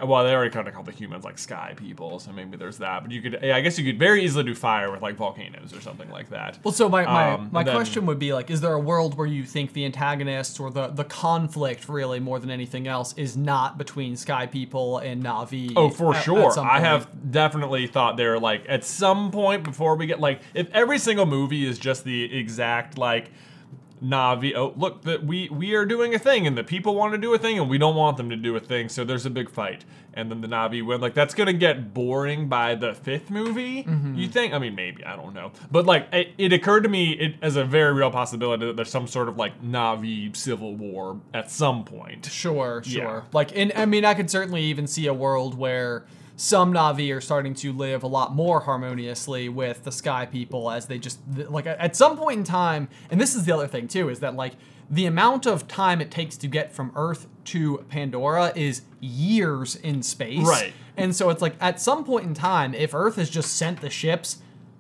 [0.03, 3.03] Well, they already kind of call the humans like sky people, so maybe there's that.
[3.03, 5.73] But you could, yeah, I guess you could very easily do fire with like volcanoes
[5.75, 6.59] or something like that.
[6.63, 9.17] Well, so my, my, Um, my then- question would be like, is there a world
[9.17, 13.37] where you think the antagonists or the, the conflict really more than anything else is
[13.37, 15.73] not between Sky People and Navi?
[15.77, 16.53] Oh, for at- at sure.
[16.53, 20.69] some I have definitely thought they're like at some point before we get like if
[20.73, 23.31] every single movie is just the exact like
[24.03, 24.55] Navi.
[24.55, 27.33] Oh, look, that we we are doing a thing, and the people want to do
[27.35, 28.89] a thing, and we don't want them to do a thing.
[28.89, 29.85] So there's a big fight,
[30.15, 31.01] and then the Navi win.
[31.01, 33.85] Like that's gonna get boring by the fifth movie.
[33.85, 34.15] Mm-hmm.
[34.15, 34.53] You think?
[34.55, 37.57] I mean, maybe I don't know, but like it, it occurred to me it, as
[37.57, 41.85] a very real possibility that there's some sort of like Navi civil war at some
[41.85, 42.27] point.
[42.27, 43.01] Sure, Yeah.
[43.01, 43.25] sure.
[43.33, 46.05] Like, in I mean, I could certainly even see a world where
[46.39, 50.87] some Navi are starting to live a lot more harmoniously with the Sky people as
[50.87, 52.89] they just like at some point in time.
[53.11, 54.53] And this is the other thing too is that like
[54.89, 60.01] the amount of time it takes to get from Earth to Pandora is years in
[60.05, 60.47] space.
[60.47, 60.73] Right.
[60.97, 63.91] And so it's like at some point in time, if Earth has just sent the
[63.91, 64.39] ships,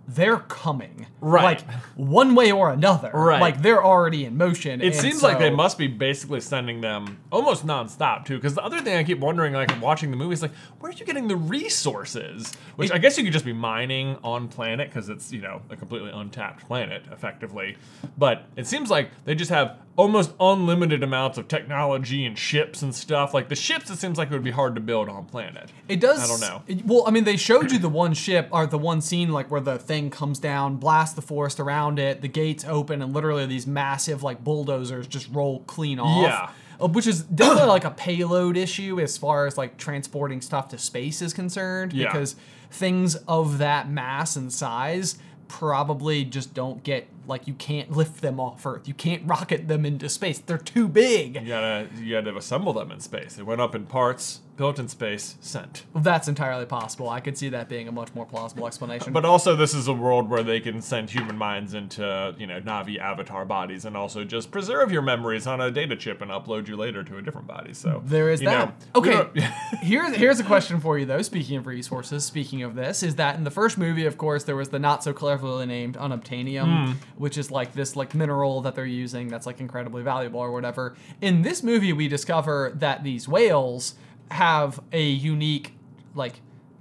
[0.09, 1.07] they're coming.
[1.21, 1.43] Right.
[1.67, 3.11] Like one way or another.
[3.13, 3.41] Right.
[3.41, 4.81] Like they're already in motion.
[4.81, 8.37] It seems like they must be basically sending them almost nonstop too.
[8.37, 10.95] Because the other thing I keep wondering, like watching the movie, is like, where are
[10.95, 12.55] you getting the resources?
[12.77, 15.61] Which It- I guess you could just be mining on planet because it's you know
[15.71, 17.77] a completely untapped planet, effectively.
[18.17, 22.95] But it seems like they just have almost unlimited amounts of technology and ships and
[22.95, 23.35] stuff.
[23.35, 25.71] Like the ships, it seems like it would be hard to build on planet.
[25.89, 26.23] It does.
[26.23, 26.63] I don't know.
[26.69, 29.51] it- well, I mean, they showed you the one ship or the one scene like
[29.51, 33.45] where the thing comes down, blasts the forest around it, the gates open, and literally
[33.45, 36.23] these massive like bulldozers just roll clean off.
[36.23, 36.51] Yeah.
[36.81, 40.79] Uh, Which is definitely like a payload issue as far as like transporting stuff to
[40.79, 42.07] space is concerned, Yeah.
[42.07, 42.37] because
[42.71, 48.41] things of that mass and size probably just don't get like you can't lift them
[48.41, 48.89] off Earth.
[48.89, 50.39] You can't rocket them into space.
[50.39, 51.37] They're too big.
[51.37, 53.35] You gotta you gotta assemble them in space.
[53.35, 55.85] They went up in parts, built in space, sent.
[55.95, 57.09] That's entirely possible.
[57.09, 59.13] I could see that being a much more plausible explanation.
[59.15, 62.61] But also, this is a world where they can send human minds into, you know,
[62.61, 66.69] Na'vi avatar bodies, and also just preserve your memories on a data chip and upload
[66.69, 67.73] you later to a different body.
[67.73, 68.69] So There is that.
[68.69, 69.29] know, okay.
[69.81, 71.23] here's here's a question for you though.
[71.23, 74.57] Speaking of resources, speaking of this, is that in the first movie, of course, there
[74.57, 76.93] was the not so cleverly named unobtainium, Hmm.
[77.17, 80.97] which is like this like mineral that they're using that's like incredibly valuable or whatever.
[81.21, 83.95] In this movie, we discover that these whales
[84.31, 85.75] have a unique
[86.15, 86.41] like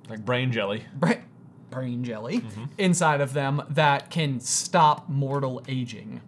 [0.09, 0.85] like brain jelly.
[0.95, 1.13] bra-
[1.69, 2.63] brain jelly Mm-hmm.
[2.77, 6.21] inside of them that can stop mortal aging.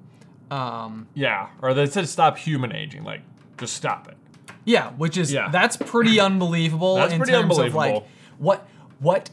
[0.52, 3.04] Um, Yeah, or they said stop human aging.
[3.04, 3.22] Like,
[3.58, 4.18] just stop it.
[4.66, 5.50] Yeah, which is Yeah.
[5.50, 8.04] that's pretty unbelievable That's in pretty terms of like
[8.38, 8.68] what
[9.00, 9.30] what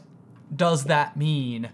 [0.55, 1.69] does that mean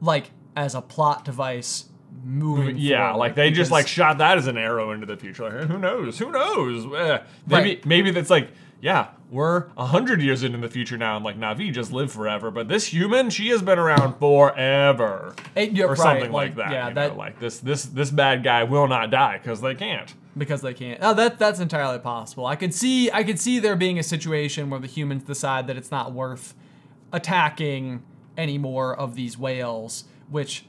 [0.00, 1.86] like as a plot device
[2.24, 3.18] moving Yeah, forward?
[3.18, 5.44] like they just like shot that as an arrow into the future.
[5.44, 6.18] Like, who knows?
[6.18, 6.86] Who knows?
[6.94, 7.86] Eh, maybe Right.
[7.86, 8.50] maybe that's like
[8.84, 12.50] yeah, we're a hundred years into the future now, and like Na'vi just lived forever,
[12.50, 16.56] but this human, she has been around forever, Eh, you're or right, something like, like,
[16.56, 16.70] that.
[16.72, 20.12] yeah, that- know, like this this this bad guy will not die because they can't.
[20.36, 20.98] because they can't.
[21.02, 22.44] Oh, that that's entirely possible.
[22.44, 25.76] I could see I could see there being a situation where the humans decide that
[25.78, 26.54] it's not worth
[27.12, 28.02] attacking
[28.36, 30.66] any more of these whales, which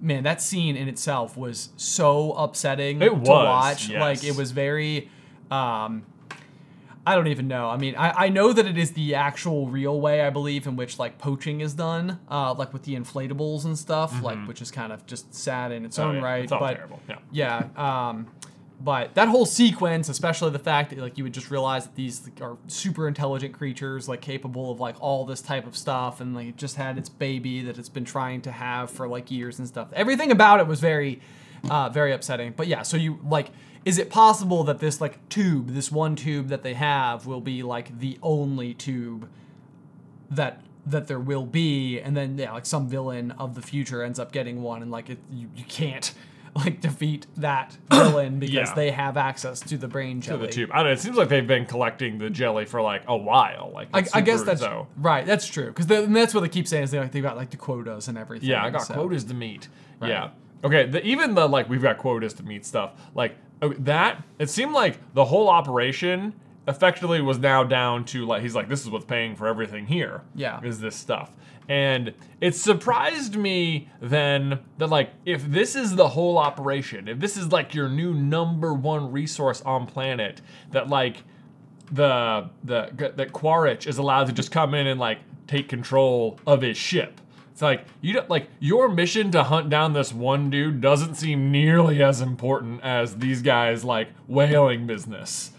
[0.00, 3.88] man, that scene in itself was so upsetting It to watch.
[3.88, 4.00] yes.
[4.00, 5.10] Like it was very
[5.50, 6.04] um
[7.04, 7.68] I don't even know.
[7.68, 10.76] I mean, I, I know that it is the actual real way, I believe, in
[10.76, 14.70] which like poaching is done, uh, like with the inflatables and stuff, like which is
[14.70, 16.42] kind of just sad in its Oh, own yeah, right.
[16.44, 17.00] it's all but terrible.
[17.08, 17.16] Yeah.
[17.32, 18.08] yeah.
[18.10, 18.28] Um,
[18.80, 22.24] but that whole sequence, especially the fact that like you would just realize that these
[22.24, 26.34] like, are super intelligent creatures, like capable of like all this type of stuff, and
[26.36, 29.58] like it just had its baby that it's been trying to have for like years
[29.58, 29.88] and stuff.
[29.92, 31.20] Everything about it was very,
[31.68, 32.54] uh, very upsetting.
[32.56, 33.50] But yeah, so you like,
[33.84, 37.62] is it possible that this like tube, this one tube that they have, will be
[37.62, 39.28] like the only tube
[40.30, 44.18] that that there will be, and then yeah, like some villain of the future ends
[44.18, 46.12] up getting one, and like it, you, you can't
[46.56, 48.74] like defeat that villain because Yeah.
[48.74, 50.40] they have access to the brain jelly.
[50.40, 50.70] To the tube.
[50.72, 50.92] I don't know.
[50.92, 53.70] It seems like they've been collecting the jelly for like a while.
[53.72, 54.88] Like I, it's I guess super- that's so.
[54.96, 55.24] right.
[55.24, 57.56] That's true because that's what they keep saying is they like they've got like the
[57.56, 58.48] quotas and everything.
[58.48, 59.68] Yeah, I got so- quotas to meet.
[60.02, 60.30] Yeah.
[60.64, 60.86] Okay.
[60.86, 64.24] The, even the like we've got quotas to meet stuff like okay, that.
[64.38, 66.34] It seemed like the whole operation
[66.68, 70.22] effectively was now down to like he's like this is what's paying for everything here.
[70.34, 70.60] Yeah.
[70.62, 71.30] Is this stuff.
[71.68, 77.36] And it surprised me then that like if this is the whole operation, if this
[77.36, 81.22] is like your new number one resource on planet, that like
[81.90, 86.62] the the that Quaritch is allowed to just come in and like take control of
[86.62, 87.20] his ship.
[87.52, 91.52] It's like you don't like your mission to hunt down this one dude doesn't seem
[91.52, 95.52] nearly as important as these guys like whaling business.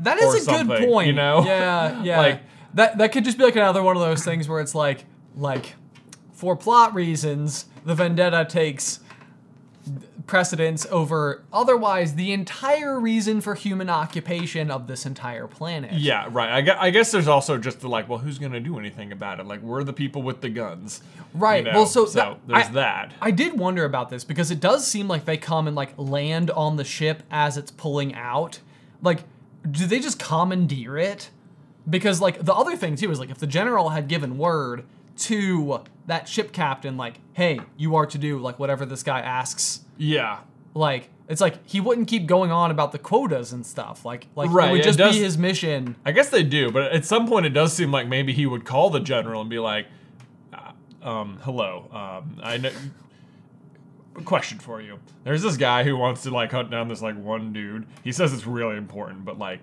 [0.00, 1.06] That is a good point.
[1.06, 1.44] you know?
[1.44, 2.18] Yeah, yeah.
[2.18, 2.42] Like-
[2.74, 5.76] that that could just be like another one of those things where it's like like
[6.32, 9.00] for plot reasons, the vendetta takes
[10.26, 15.92] precedence over otherwise the entire reason for human occupation of this entire planet.
[15.92, 16.50] Yeah, right.
[16.50, 19.38] I guess, I guess there's also just the like, well, who's gonna do anything about
[19.40, 19.46] it?
[19.46, 21.64] Like we're the people with the guns, you Right.
[21.64, 21.72] know?
[21.72, 23.12] Well, so, that- there's I- that.
[23.20, 26.50] I did wonder about this because it does seem like they come and like land
[26.50, 28.58] on the ship as it's pulling out.
[29.02, 29.24] Like,
[29.70, 31.30] do they just commandeer it?
[31.88, 34.82] Because like the other thing too is like if the general had given word
[35.18, 39.80] to that ship captain, like, hey, you are to do like whatever this guy asks,
[39.96, 40.38] yeah,
[40.74, 44.04] like It's like he wouldn't keep going on about the quotas and stuff.
[44.04, 45.96] Like like Right, it would yeah, it just does- be his mission.
[46.04, 48.64] I guess they do, but at some point it does seem like maybe he would
[48.64, 49.86] call the general and be like,
[50.52, 50.72] uh,
[51.08, 52.70] um, "Hello, um, I know."
[54.18, 54.98] a Question for you.
[55.24, 57.86] There's this guy who wants to like hunt down this like one dude.
[58.02, 59.60] He says it's really important, but like,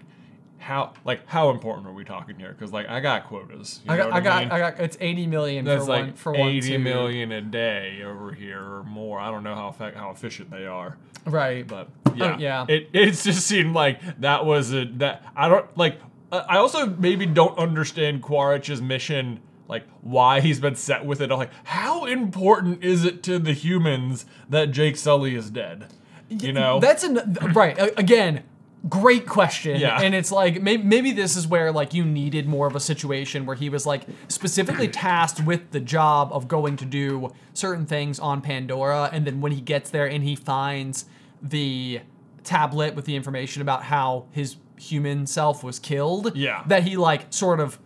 [0.63, 2.49] how like how important are we talking here?
[2.57, 3.81] Because like I got quotas.
[3.85, 4.51] you I know got I got mean?
[4.51, 8.01] I got it's 80 million That's for like one for one eighty million a day
[8.03, 9.19] over here or more.
[9.19, 10.97] I don't know how effect, how efficient they are.
[11.25, 11.67] Right.
[11.67, 12.65] But Oh, yeah, yeah.
[12.69, 15.99] It it just seemed like that was a that I don't like.
[16.31, 21.31] uh, I also maybe don't understand Quaritch's mission, like why he's been set with it.
[21.31, 25.87] I'm like, how important is it to the humans that Jake Sully is dead?
[26.29, 28.43] You know, That's an right again.
[28.89, 29.79] Great question.
[29.79, 30.01] Yeah.
[30.01, 33.45] And it's like maybe, maybe this is where like you needed more of a situation
[33.45, 38.19] where he was like specifically tasked with the job of going to do certain things
[38.19, 41.05] on Pandora and then when he gets there and he finds
[41.41, 42.01] the
[42.43, 46.63] tablet with the information about how his human self was killed Yeah.
[46.67, 47.79] that he like sort of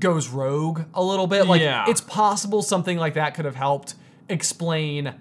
[0.00, 1.84] goes rogue a little bit like Yeah.
[1.86, 3.94] it's possible something like that could have helped
[4.28, 5.14] explain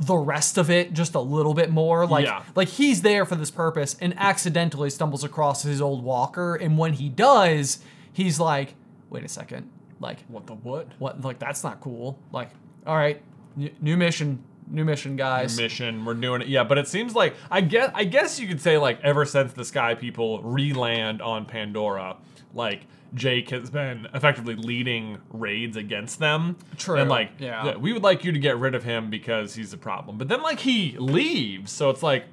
[0.00, 2.42] the rest of it just a little bit more like Yeah.
[2.54, 6.92] like he's there for this purpose and accidentally stumbles across his old walker and when
[6.92, 7.80] he does
[8.12, 8.74] he's like
[9.10, 9.68] wait a second
[9.98, 10.86] like what the what?
[11.00, 12.50] what like that's not cool like
[12.86, 13.20] all right
[13.60, 16.04] n- new mission new mission guys New mission.
[16.04, 16.48] We're doing it.
[16.48, 19.52] Yeah, but it seems like I guess I guess you could say like ever since
[19.54, 22.18] the Sky People re-land on Pandora,
[22.54, 26.56] like Jake has been effectively leading raids against them.
[26.76, 27.76] True, And like, yeah.
[27.76, 30.18] we would like you to get rid of him because he's a problem.
[30.18, 32.26] But then like he leaves, so it's like,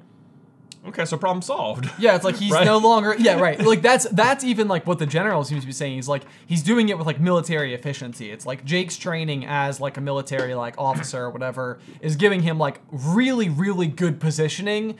[0.86, 1.88] okay, so problem solved.
[1.98, 2.64] Yeah, it's like he's Right?
[2.64, 3.58] no longer yeah, right.
[3.58, 5.94] Like that's that's even like what the general seems to be saying.
[5.94, 8.30] He's like he's doing it with like military efficiency.
[8.30, 12.58] It's like Jake's training as like a military like officer or whatever is giving him
[12.58, 14.96] like really really good positioning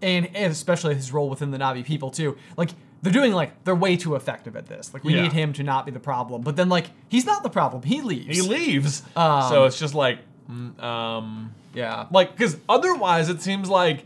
[0.00, 2.36] and, and especially his role within the Na'vi people too.
[2.56, 2.70] Like
[3.02, 4.92] they're doing like they're way too effective at this.
[4.92, 5.22] Like we Yeah.
[5.22, 6.42] need him to not be the problem.
[6.42, 7.82] But then like he's not the problem.
[7.82, 8.36] He leaves.
[8.36, 9.02] He leaves.
[9.16, 10.18] Um, so it's just like,
[10.50, 12.06] mm, um, Yeah.
[12.10, 14.04] like because otherwise it seems like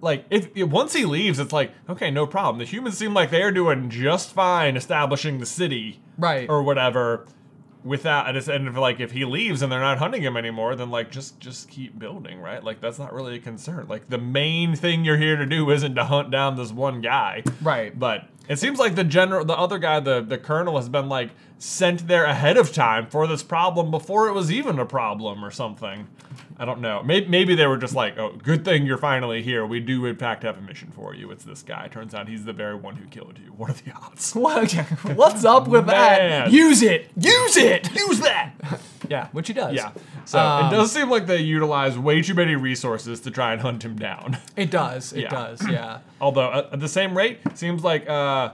[0.00, 3.30] like if, if once he leaves it's like okay no problem the humans seem like
[3.32, 6.48] they're doing just fine establishing the city Right.
[6.48, 7.26] or whatever
[7.84, 10.74] without and it's and if like if he leaves and they're not hunting him anymore
[10.74, 12.62] then like just just keep building right?
[12.62, 13.86] Like that's not really a concern.
[13.88, 17.42] Like the main thing you're here to do isn't to hunt down this one guy.
[17.62, 17.96] Right.
[17.98, 21.30] but it seems like the general the other guy the the colonel has been like
[21.58, 25.50] sent there ahead of time for this problem before it was even a problem or
[25.50, 26.06] something.
[26.60, 27.02] I don't know.
[27.04, 29.64] Maybe, maybe they were just like oh good thing you're finally here.
[29.66, 31.30] We do in fact have a mission for you.
[31.30, 31.88] It's this guy.
[31.88, 33.52] Turns out he's the very one who killed you.
[33.52, 34.32] What are the odds?
[34.34, 34.72] What-
[35.16, 36.50] What's up with that?
[36.50, 37.10] Use it.
[37.16, 37.92] Use it.
[37.94, 38.54] use that.
[39.08, 39.74] Yeah, which he does.
[39.74, 39.92] yeah
[40.28, 43.62] so Um, it does seem like they utilize way too many resources to try and
[43.62, 45.12] hunt him down It does.
[45.12, 45.28] It Yeah.
[45.30, 45.66] does.
[45.68, 45.98] Yeah.
[46.20, 48.50] Although at at the same rate, seems like uh,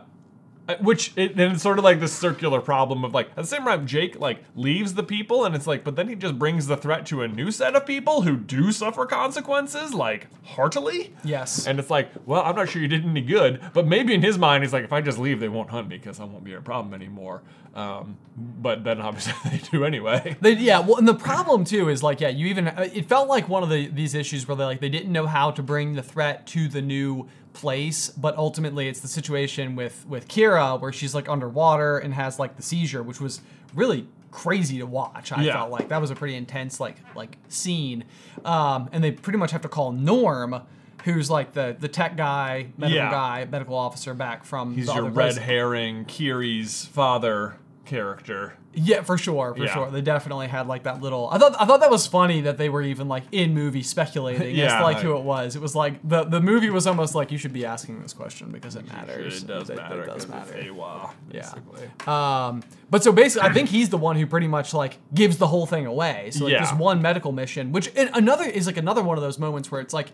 [0.81, 3.65] which it, and it's sort of like this circular problem of like at the same
[3.65, 6.77] time Jake like leaves the people and it's like but then he just brings the
[6.77, 11.13] threat to a new set of people who do suffer consequences like heartily.
[11.23, 11.67] Yes.
[11.67, 14.39] And it's like, well, I'm not sure you did any good, but maybe in his
[14.39, 16.55] mind he's like, if I just leave, they won't hunt me because I won't be
[16.55, 17.43] a problem anymore.
[17.75, 20.37] Um, but then obviously they do anyway.
[20.41, 23.29] They, yeah, well, and the problem too is like, yeah, you even uh, it felt
[23.29, 25.95] like one of the these issues where they like they didn't know how to bring
[25.95, 30.93] the threat to the new place, but ultimately it's the situation with with Kiri where
[30.93, 33.41] she's like underwater and has like the seizure, which was
[33.75, 35.33] really crazy to watch.
[35.33, 35.55] I Yeah.
[35.55, 38.05] felt like that was a pretty intense like like scene,
[38.45, 40.61] um, and they pretty much have to call Norm.
[41.05, 43.11] Who's like the the tech guy, medical Yeah.
[43.11, 45.37] guy, medical officer back from He's your red place.
[45.37, 48.55] herring Kiri's father character.
[48.77, 49.73] Yeah, for sure, for Yeah.
[49.75, 49.91] sure.
[49.91, 51.29] They definitely had like that little.
[51.31, 54.49] I thought I thought that was funny that they were even like in movie speculating
[54.49, 55.55] as Yeah, to like who it was.
[55.57, 58.51] It was like the the movie was almost like you should be asking this question
[58.51, 59.43] because it matters.
[59.43, 60.03] It does It- matter.
[60.03, 60.73] It does 'cause it's matter.
[60.73, 62.49] Eywa, Yeah.
[62.49, 65.47] Um, but so basically, I think he's the one who pretty much like gives the
[65.47, 66.31] whole thing away.
[66.33, 66.61] So like Yeah.
[66.63, 69.95] this one medical mission, which another is like another one of those moments where it's
[69.95, 70.13] like,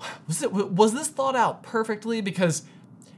[0.26, 2.20] was it was this thought out perfectly?
[2.20, 2.62] Because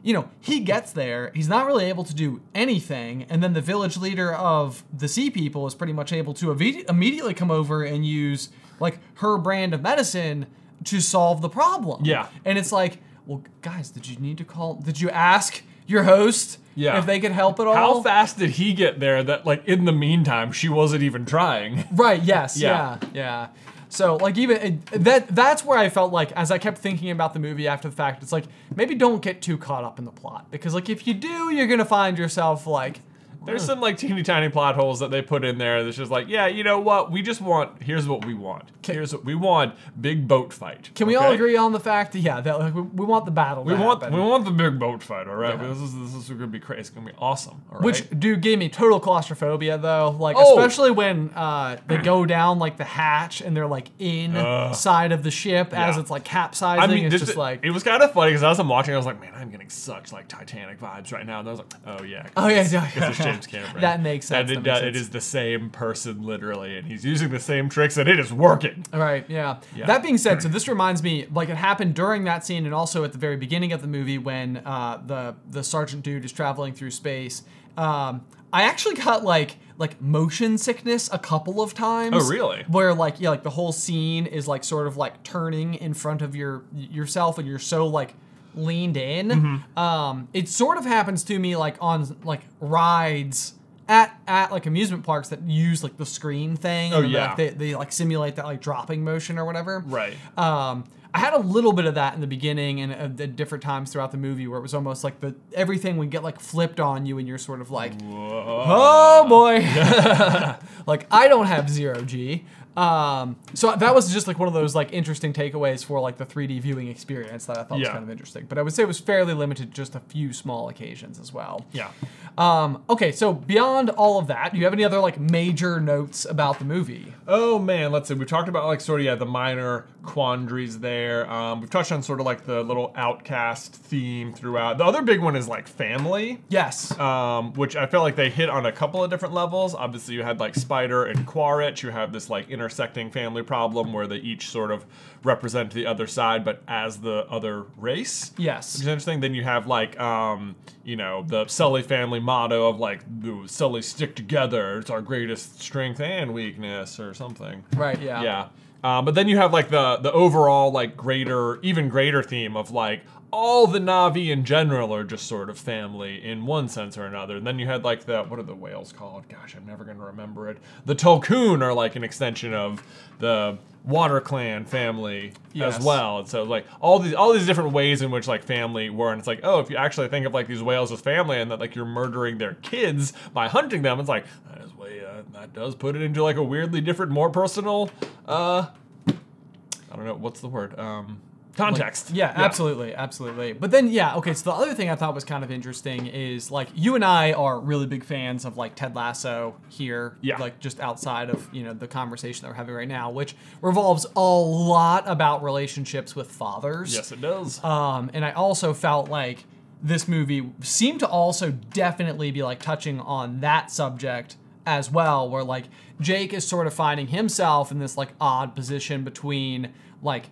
[0.05, 3.61] you know he gets there, he's not really able to do anything, and then the
[3.61, 7.83] village leader of the Sea People is pretty much able to imme- immediately come over
[7.83, 10.47] and use like her brand of medicine
[10.85, 12.05] to solve the problem.
[12.05, 12.29] Yeah.
[12.45, 14.75] and it's like, well, guys, did you need to call?
[14.75, 16.59] Did you ask your host?
[16.77, 16.99] Yeah.
[16.99, 17.75] if they could help at all.
[17.75, 21.85] How fast did he get there that, like, in the meantime, she wasn't even trying?
[21.93, 22.21] Right.
[22.21, 22.57] Yes.
[22.59, 22.99] Yeah.
[23.01, 23.09] Yeah.
[23.15, 23.49] Yeah.
[23.95, 27.39] So like even that that's where I felt like as I kept thinking about the
[27.39, 30.51] movie after the fact, it's like maybe don't get too caught up in the plot.
[30.51, 33.01] Because like if you do, you're gonna find yourself like
[33.47, 35.83] There's some like teeny tiny plot holes that they put in there.
[35.85, 37.11] That's just like, yeah, you know what?
[37.11, 37.83] We just want.
[37.83, 38.65] Here's what we want.
[38.85, 39.75] Here's what we want.
[40.01, 40.91] Big boat fight.
[40.95, 41.35] Can we all okay?
[41.37, 43.65] agree on the fact that yeah, that like, we, we want the battle.
[43.65, 44.15] We to want happen.
[44.19, 45.27] we want the big boat fight.
[45.27, 45.59] All right.
[45.61, 45.69] Yeah.
[45.69, 46.81] This is this is gonna be crazy.
[46.81, 47.63] It's gonna be awesome.
[47.71, 47.85] All right.
[47.85, 50.59] Which dude gave me total claustrophobia though, like Oh.
[50.59, 55.31] especially when uh, they go down like the hatch and they're like inside of the
[55.31, 56.01] ship as Yeah.
[56.01, 56.83] it's like capsizing.
[56.83, 58.95] I mean, it's this- just like it was kind of funny because as I'm watching,
[58.95, 61.41] I was like, man, I'm getting such like Titanic vibes right now.
[61.41, 63.34] And I was like, oh yeah, 'cause Oh, yeah, yeah.
[63.35, 63.81] James Cameron.
[63.81, 64.97] That makes sense, That it, that makes uh, sense.
[64.97, 68.85] is the same person literally, and he's using the same tricks, and it is working.
[68.93, 69.59] All right, yeah.
[69.75, 69.87] Yeah.
[69.87, 73.05] That being said, so this reminds me, like it happened during that scene, and also
[73.05, 76.73] at the very beginning of the movie when uh, the the sergeant dude is traveling
[76.75, 77.43] through space.
[77.77, 82.15] Um, I actually got like like motion sickness a couple of times.
[82.17, 82.65] Oh, really?
[82.69, 86.23] Where like yeah, like the whole scene is like sort of like turning in front
[86.23, 88.15] of your yourself, and you're so like
[88.57, 89.29] leaned in.
[89.29, 89.79] Mm-hmm.
[89.79, 93.55] Um, it sort of happens to me like on like rides.
[93.87, 97.27] At, at like amusement parks that use like the screen thing Oh, and, yeah.
[97.27, 99.85] like, they, they like simulate that like dropping motion or whatever.
[99.87, 100.15] Right.
[100.39, 103.63] Um, I had a little bit of that in the beginning and at at different
[103.63, 106.81] times throughout the movie where it was almost like the everything would get like flipped
[106.81, 109.59] on you and you're sort of like, oh boy,
[110.87, 112.47] like I don't have zero G.
[112.77, 116.27] Um, so that was just like one of those like interesting takeaways for like the
[116.27, 118.47] 3D viewing experience that I thought was kind of interesting.
[118.49, 121.33] But I would say it was fairly limited to just a few small occasions as
[121.33, 121.65] well.
[121.73, 121.91] Yeah.
[122.37, 126.25] Um, okay, so beyond all of that, do you have any other like major notes
[126.25, 127.15] about the movie?
[127.29, 128.15] Oh man, let's see.
[128.15, 131.31] We've talked about like sort of yeah the minor quandaries there.
[131.31, 134.79] Um, we've touched on sort of like the little outcast theme throughout.
[134.79, 136.41] The other big one is like family.
[136.49, 136.97] Yes.
[136.99, 139.75] um, which I felt like they hit on a couple of different levels.
[139.75, 141.83] Obviously, you had like Spider and Quaritch.
[141.83, 144.87] You have this like intersecting family problem where they each sort of
[145.23, 148.33] represent the other side, but as the other race.
[148.39, 148.75] Yes.
[148.75, 149.21] Which is interesting.
[149.21, 153.83] Then you have like, um, you know, the Sully family motto of like, "The Sully
[153.83, 154.79] stick together.
[154.79, 157.65] It's our greatest strength and weakness, or something.
[157.77, 158.23] Right, yeah.
[158.23, 158.49] Yeah.
[158.83, 162.71] Uh, but then you have like the the overall like greater, even greater theme of
[162.71, 163.03] like
[163.35, 167.37] all the Na'vi in general are just sort of family in one sense or another.
[167.37, 169.29] And then you had like the what are the whales called?
[169.29, 170.59] Gosh, I'm never gonna remember it.
[170.87, 172.83] The tulkun are like an extension of
[173.19, 175.77] the Water Clan family Yes.
[175.79, 176.21] as well.
[176.21, 179.19] And so like all these all these different ways in which like family were, and
[179.19, 181.59] it's like oh, if you actually think of like these whales as family and that
[181.59, 185.53] like you're murdering their kids by hunting them, it's like that is way uh, that
[185.53, 187.91] does put it into like a weirdly different, more personal.
[188.27, 188.67] uh
[189.09, 190.79] I don't know what's the word.
[190.79, 191.21] Um,
[191.57, 192.11] context.
[192.11, 193.53] Yeah, absolutely, absolutely.
[193.53, 194.35] But then, yeah, okay.
[194.35, 197.33] So the other thing I thought was kind of interesting is like you and I
[197.33, 200.39] are really big fans of like Ted Lasso here, Yeah.
[200.39, 204.07] like just outside of you know the conversation that we're having right now, which revolves
[204.17, 206.95] a lot about relationships with fathers.
[206.95, 207.63] Yes, it does.
[207.65, 209.45] Um, and I also felt like
[209.83, 214.37] this movie seemed to also definitely be like touching on that subject
[214.67, 215.65] as well, where like
[216.01, 220.31] Jake is sort of finding himself in this like odd position between like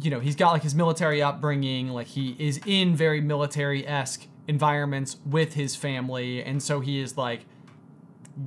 [0.00, 4.26] you know, he's got like his military upbringing, like he is in very military esque
[4.48, 7.46] environments with his family, and so he is like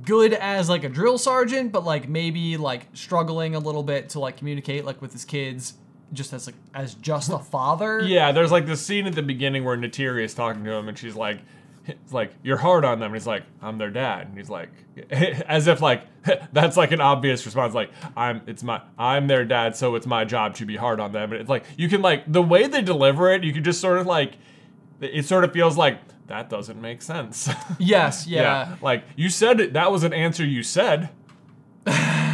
[0.02, 4.20] good as like a drill sergeant, but like maybe like struggling a little bit to
[4.20, 5.74] like communicate like with his kids
[6.12, 8.00] just as like as just a father.
[8.00, 10.98] Yeah, there's like the scene at the beginning where Neytiri is talking to him, and
[10.98, 11.40] she's like,
[11.88, 14.70] "It's like you're hard on them." And he's like, "I'm their dad," and he's like,
[15.10, 16.02] as if like
[16.52, 20.24] that's like an obvious response, like I'm it's my I'm their dad, so it's my
[20.24, 21.32] job to be hard on them.
[21.32, 23.98] And it's like you can like the way they deliver it, you can just sort
[23.98, 24.34] of like
[25.00, 27.48] it sort of feels like that doesn't make sense.
[27.78, 28.76] Yes, yeah.
[28.82, 31.10] like you said it, that was an answer you said.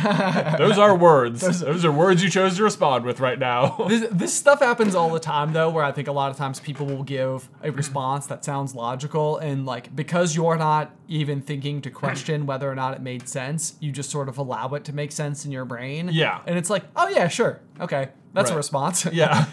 [0.59, 1.41] Those are words.
[1.41, 3.89] Those are words you chose to respond with right now.
[3.95, 6.59] This, this stuff happens all the time though, where I think a lot of times
[6.59, 11.81] people will give a response that sounds logical, and like because you're not even thinking
[11.83, 14.93] to question whether or not it made sense, you just sort of allow it to
[14.93, 16.09] make sense in your brain.
[16.13, 16.41] Yeah.
[16.47, 19.05] And it's like, oh yeah, sure, okay, that's a response.
[19.13, 19.47] yeah.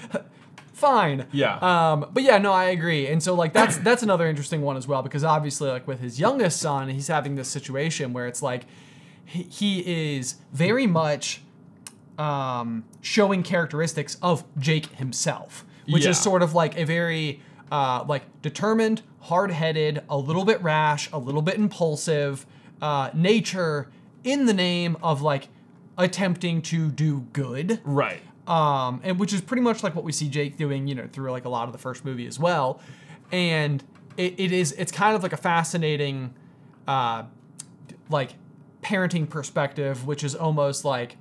[0.73, 1.27] fine.
[1.31, 1.57] Yeah.
[1.57, 3.07] Um, but yeah, no, I agree.
[3.07, 6.19] And so like that's that's another interesting one as well because obviously like with his
[6.19, 8.63] youngest son, he's having this situation where it's like
[9.31, 11.41] he, is very much
[12.17, 16.11] um, showing characteristics of Jake himself, which Yeah.
[16.11, 21.17] is sort of like a very uh, like determined, hard-headed, a little bit rash, a
[21.17, 22.45] little bit impulsive
[22.81, 23.89] uh, nature
[24.23, 25.47] in the name of like
[25.97, 28.21] attempting to do good right.
[28.47, 31.31] um, and which is pretty much like what we see Jake doing, you know, through
[31.31, 32.81] like a lot of the first movie as well.
[33.31, 33.83] And
[34.17, 36.33] it, it is it's kind of like a fascinating,
[36.87, 37.23] uh,
[38.09, 38.33] like
[38.91, 41.17] parenting perspective, which is almost like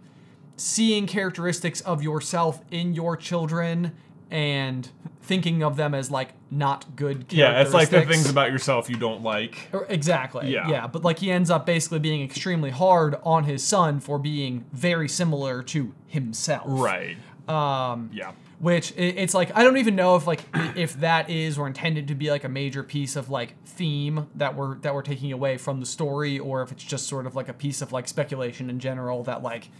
[0.56, 3.92] seeing characteristics of yourself in your children
[4.30, 4.90] and
[5.22, 8.96] thinking of them as like not good Yeah, it's like the things about yourself you
[8.96, 9.68] don't like.
[9.88, 10.50] Exactly.
[10.50, 10.68] Yeah.
[10.68, 10.86] Yeah.
[10.86, 15.08] But like he ends up basically being extremely hard on his son for being very
[15.08, 16.64] similar to himself.
[16.66, 17.16] Right.
[17.48, 18.10] Um.
[18.12, 18.32] Yeah.
[18.60, 20.40] Which it's like I don't even know if like
[20.76, 24.54] if that is or intended to be like a major piece of like theme that
[24.54, 27.48] we're that we're taking away from the story or if it's just sort of like
[27.48, 29.70] a piece of like speculation in general that like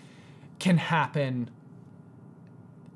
[0.58, 1.50] can happen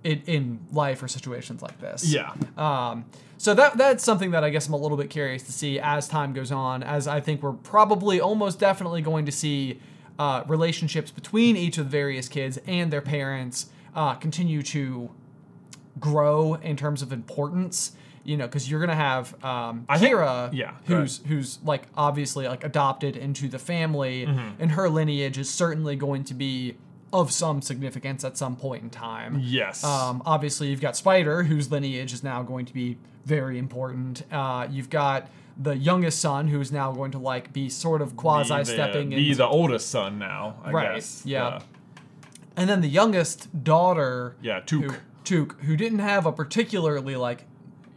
[0.05, 2.05] in, in life or situations like this.
[2.05, 2.33] Yeah.
[2.57, 3.05] Um,
[3.37, 6.09] so that that's something that I guess I'm a little bit curious to see as
[6.09, 9.81] time goes on, as I think we're probably almost definitely going to see
[10.19, 15.11] uh, relationships between each of the various kids and their parents uh, continue to
[16.01, 17.93] grow in terms of importance.
[18.27, 21.83] You know, because you're gonna have um, I think- Kiri, yeah, go who's who's like
[21.95, 24.63] obviously like adopted into the family, Mm-hmm.
[24.63, 26.77] and her lineage is certainly going to be
[27.13, 29.39] of some significance at some point in time.
[29.43, 29.85] Yes.
[29.85, 34.23] Um, obviously, you've got Spider, whose lineage is now going to be very important.
[34.33, 38.17] Uh, you've got the youngest son, who is now going to like be sort of
[38.17, 40.57] quasi stepping Be the, be into, the oldest son now.
[40.65, 41.23] I Right, Guess.
[41.27, 41.61] yeah.
[42.57, 44.61] and then the youngest daughter, Yeah.
[44.61, 44.83] Tuk.
[44.85, 47.47] who, Tuk, who didn't have a particularly like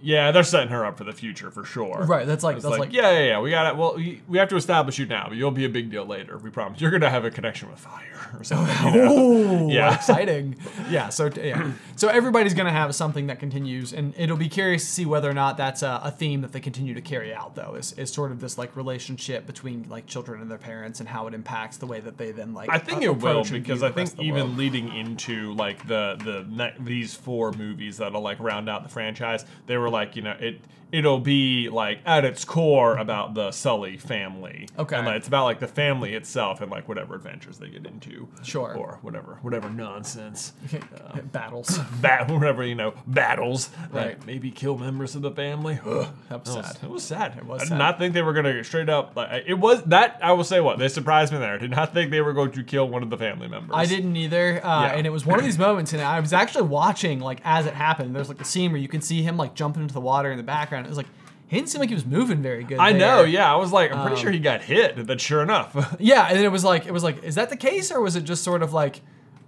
[0.01, 2.03] Yeah, they're setting her up for the future for sure.
[2.05, 2.27] right.
[2.27, 3.39] That's like It's that's like, like, yeah, yeah, yeah.
[3.39, 3.77] We got it.
[3.77, 6.37] Well, we, we have to establish you now, but you'll be a big deal later.
[6.37, 6.79] We promise.
[6.79, 8.03] You're gonna have a connection with fire
[8.37, 8.93] or something.
[8.93, 9.17] you know?
[9.67, 9.95] Ooh, Yeah.
[9.95, 10.55] exciting.
[10.89, 11.71] Yeah, so yeah.
[11.97, 15.29] So everybody's going to have something that continues and it'll be curious to see whether
[15.29, 17.73] or not that's a, a theme that they continue to carry out though.
[17.75, 21.27] Is, is sort of this like relationship between like children and their parents and how
[21.27, 23.91] it impacts the way that they then like I think a- it will because I
[23.91, 24.57] think even world.
[24.57, 29.43] leading into like the the ne- these four movies that'll like round out the franchise,
[29.65, 30.59] they were like you know it
[30.91, 34.67] it'll be like at its core about the Sully family.
[34.77, 34.95] Okay.
[34.95, 38.27] and like, it's about like the family itself and like whatever adventures they get into.
[38.43, 38.73] Sure.
[38.73, 40.53] or whatever whatever nonsense.
[41.31, 41.77] battles.
[42.01, 43.69] Bat, whatever you know, battles.
[43.91, 44.07] Right.
[44.07, 45.79] Like maybe kill members of the family.
[45.85, 46.07] Ugh.
[46.29, 46.77] That was sad.
[46.83, 47.37] It was sad.
[47.37, 47.77] It was I did sad.
[47.77, 49.15] not think they were going to straight up.
[49.15, 50.19] Like it was that.
[50.21, 51.53] I will say what they surprised me there.
[51.55, 53.71] I did not think they were going to kill one of the family members.
[53.73, 54.93] I didn't either, uh, Yeah.
[54.93, 57.73] and it was one of these moments, and I was actually watching like as it
[57.73, 58.15] happened.
[58.15, 60.37] There's like the scene where you can see him like jumping into the water in
[60.37, 60.76] the background.
[60.85, 61.07] It was like
[61.47, 62.77] he didn't seem like he was moving very good.
[62.77, 62.99] I there.
[62.99, 63.23] know.
[63.23, 65.05] Yeah, I was like, I'm pretty Um, sure he got hit.
[65.07, 67.55] But sure enough, Yeah, and then it was like it was like, is that the
[67.57, 69.01] case, or was it just sort of like,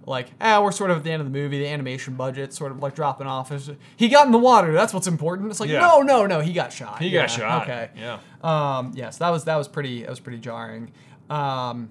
[0.06, 2.72] like, ah, we're sort of at the end of the movie, the animation budget sort
[2.72, 3.52] of like dropping off.
[3.96, 4.72] He got in the water.
[4.72, 5.50] That's what's important.
[5.50, 5.80] It's like, Yeah.
[5.80, 7.00] no, no, no, he got shot.
[7.02, 7.62] he Yeah, got shot.
[7.68, 7.90] Okay.
[7.96, 8.18] Yeah.
[8.42, 10.92] Um, yes, that was that was pretty that was pretty jarring.
[11.28, 11.90] Um,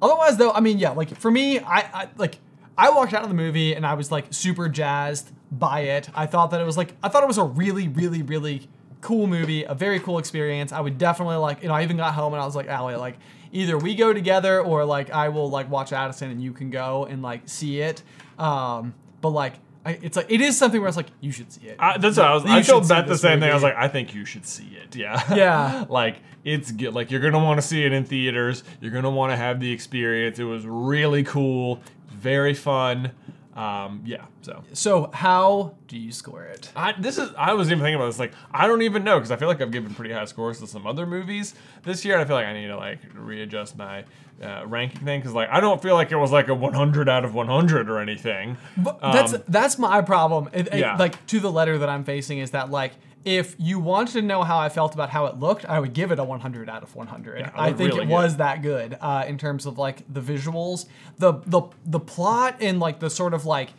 [0.00, 2.38] otherwise, though, I mean, yeah, like for me, I, I like
[2.78, 6.08] I walked out of the movie and I was like super jazzed by it.
[6.14, 8.68] I thought that it was like I thought it was a really, really, really
[9.00, 10.72] cool movie, a very cool experience.
[10.72, 12.96] I would definitely like, you know, I even got home and I was like, Allie,
[12.96, 13.16] like
[13.52, 17.06] either we go together or like I will like watch Addison and you can go
[17.06, 18.02] and like see it.
[18.38, 19.54] Um, but like.
[19.82, 21.76] I, it's like it is something where it's like you should see it.
[21.78, 22.44] I, that's what I was.
[22.44, 23.50] I told Beth the same thing.
[23.50, 24.94] I was like, I think you should see it.
[24.94, 25.22] Yeah.
[25.34, 25.86] Yeah.
[25.88, 26.92] like it's good.
[26.92, 28.62] Like you're gonna want to see it in theaters.
[28.82, 30.38] You're gonna want to have the experience.
[30.38, 31.80] It was really cool.
[32.10, 33.12] Very fun.
[33.54, 34.26] Um, yeah.
[34.42, 36.70] So So how do you score it?
[36.76, 38.18] I, this is I was even thinking about this.
[38.18, 40.66] Like I don't even know because I feel like I've given pretty high scores to
[40.68, 42.14] some other movies this year.
[42.14, 44.04] And I feel like I need to like readjust my
[44.42, 47.24] uh, ranking thing because like I don't feel like it was like a 100 out
[47.24, 48.56] of 100 or anything.
[48.76, 50.48] But that's Um, that's my problem.
[50.52, 50.96] It- it- yeah.
[50.96, 52.92] like to the letter that I'm facing is that like
[53.24, 56.10] if you wanted to know how I felt about how it looked, I would give
[56.10, 57.40] it a 100 out of 100.
[57.40, 60.86] Yeah, I think really it was that good uh, in terms of like the visuals,
[61.18, 63.70] the the the plot, and like the sort of like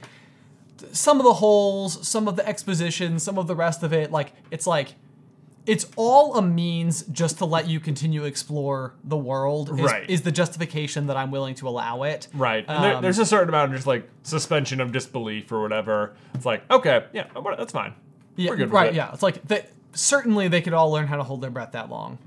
[0.91, 4.11] some of the holes, some of the exposition, some of the rest of it.
[4.11, 4.95] Like it's like
[5.65, 9.69] it's all a means just to let you continue explore the world.
[9.79, 10.09] Is, Right.
[10.09, 12.27] is the justification that I'm willing to allow it.
[12.33, 12.65] Right.
[12.67, 16.13] And there, Um, there's a certain amount of just like suspension of disbelief or whatever.
[16.33, 17.25] It's like, okay, yeah,
[17.57, 17.93] that's fine.
[18.41, 18.89] Yeah, We're good with right.
[18.89, 18.95] it.
[18.95, 21.89] Yeah, it's like they, certainly they could all learn how to hold their breath that
[21.89, 22.17] long.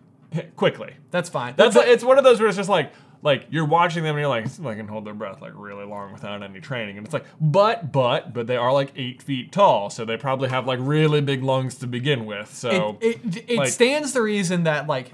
[0.57, 0.95] Quickly.
[1.11, 1.55] That's fine.
[1.57, 2.93] That's like, it's one of those where it's just like
[3.23, 6.12] like you're watching them and you're like, they can hold their breath like really long
[6.12, 6.99] without any training.
[6.99, 10.49] And it's like, but but but they are like eight feet tall, so they probably
[10.51, 12.53] have like really big lungs to begin with.
[12.55, 15.12] So it it, it like- stands the reason that like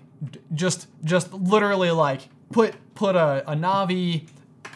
[0.55, 4.27] just just literally like put put a, a Na'vi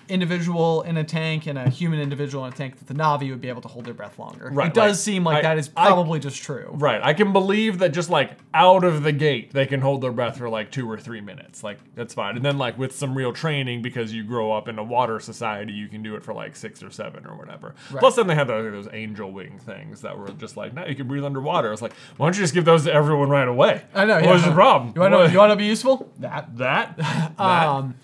[0.08, 3.40] individual in a tank and a human individual in a tank that the Na'vi would
[3.40, 4.50] be able to hold their breath longer.
[4.52, 6.70] Right, it does like, seem like I- that is I- probably just true.
[6.72, 7.00] Right.
[7.02, 10.38] I can believe that just like out of the gate, they can hold their breath
[10.38, 11.62] for like two or three minutes.
[11.62, 12.36] Like, that's fine.
[12.36, 15.72] And then, like, with some real training, because you grow up in a water society,
[15.72, 17.74] you can do it for like six or seven or whatever.
[17.90, 20.94] Plus, then they had those, those angel wing things that were just like, now you
[20.94, 21.72] can breathe underwater.
[21.72, 23.82] It's like, why don't you just give those to everyone right away?
[23.94, 24.14] I know.
[24.14, 24.32] What yeah.
[24.32, 24.92] was the problem?
[24.94, 26.10] You want to you want to be useful?
[26.18, 26.96] That that?
[26.98, 27.38] that?
[27.38, 27.94] Um,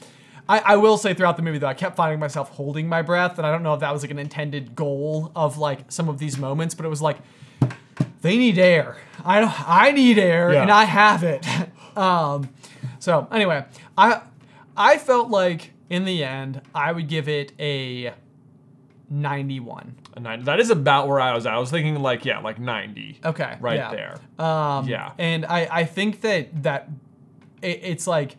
[0.51, 3.39] I, I will say throughout the movie though, I kept finding myself holding my breath,
[3.39, 6.19] and I don't know if that was like an intended goal of like some of
[6.19, 7.19] these moments, but it was like
[8.23, 8.97] they need air.
[9.25, 10.63] I don't, I need air, Yeah.
[10.63, 11.47] and I have it.
[11.97, 12.49] um,
[12.99, 13.65] so anyway,
[13.97, 14.23] I
[14.77, 18.13] I felt like in the end I would give it a
[19.09, 19.95] 91.
[20.17, 20.45] A nine.
[20.45, 21.55] That is about where I was at.
[21.55, 23.21] I was thinking like yeah, like 90.
[23.25, 23.91] Okay, Right yeah.
[23.91, 24.45] there.
[24.45, 25.13] Um, Yeah.
[25.19, 26.89] and I I think that that
[27.63, 28.37] it, it's like.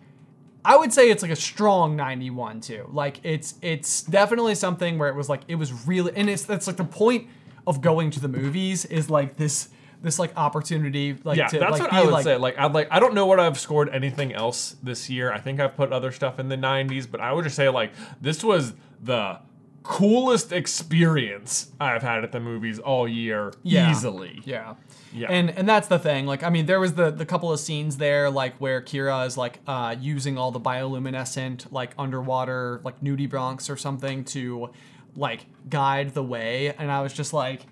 [0.64, 2.89] I would say it's like a strong 91 too.
[2.91, 6.68] Like it's it's definitely something where it was like it was really and it's that's
[6.68, 7.28] like the point
[7.66, 9.70] of going to the movies is like this
[10.01, 12.36] this like opportunity like yeah, to that's like what be I would like say.
[12.38, 15.32] Like I'd like I don't know what I've scored anything else this year.
[15.32, 17.91] I think I've put other stuff in the 90s, but I would just say like
[18.20, 19.39] this was the
[19.84, 23.90] coolest experience I've had at the movies all year Yeah.
[23.92, 24.42] easily.
[24.46, 24.76] Yeah.
[25.14, 25.28] Yeah.
[25.30, 26.26] And and that's the thing.
[26.26, 29.38] Like I mean, there was the the couple of scenes there, like where Kiri is
[29.38, 34.70] like uh, using all the bioluminescent like underwater like nudibranchs or something to
[35.16, 37.66] like guide the way, and I was just like,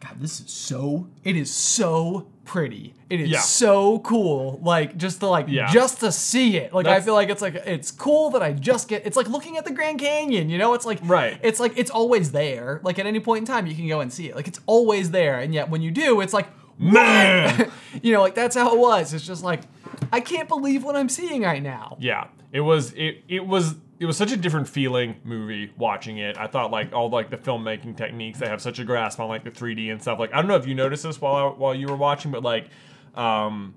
[0.00, 1.08] God, this is so.
[1.24, 2.94] It is so pretty.
[3.10, 3.40] It is Yeah.
[3.40, 4.60] so cool.
[4.62, 5.70] Like just to like Yeah.
[5.72, 6.72] just to see it.
[6.72, 9.04] Like I feel like it's like it's cool that I just get.
[9.06, 10.48] It's like looking at the Grand Canyon.
[10.48, 11.38] You know, it's like Right.
[11.42, 12.80] It's like it's always there.
[12.84, 14.36] Like at any point in time, you can go and see it.
[14.36, 16.46] Like it's always there, and yet when you do, it's like
[16.80, 17.70] Man!
[18.02, 19.12] you know, like that's how it was.
[19.12, 19.62] It's just like
[20.12, 21.96] I can't believe what I'm seeing right now.
[22.00, 26.38] Yeah, it was it it was it was such a different feeling movie watching it.
[26.38, 29.44] I thought like all like the filmmaking techniques they have such a grasp on like
[29.44, 30.18] the 3D and stuff.
[30.18, 32.42] Like I don't know if you noticed this while I, while you were watching, but
[32.42, 32.68] like
[33.14, 33.74] um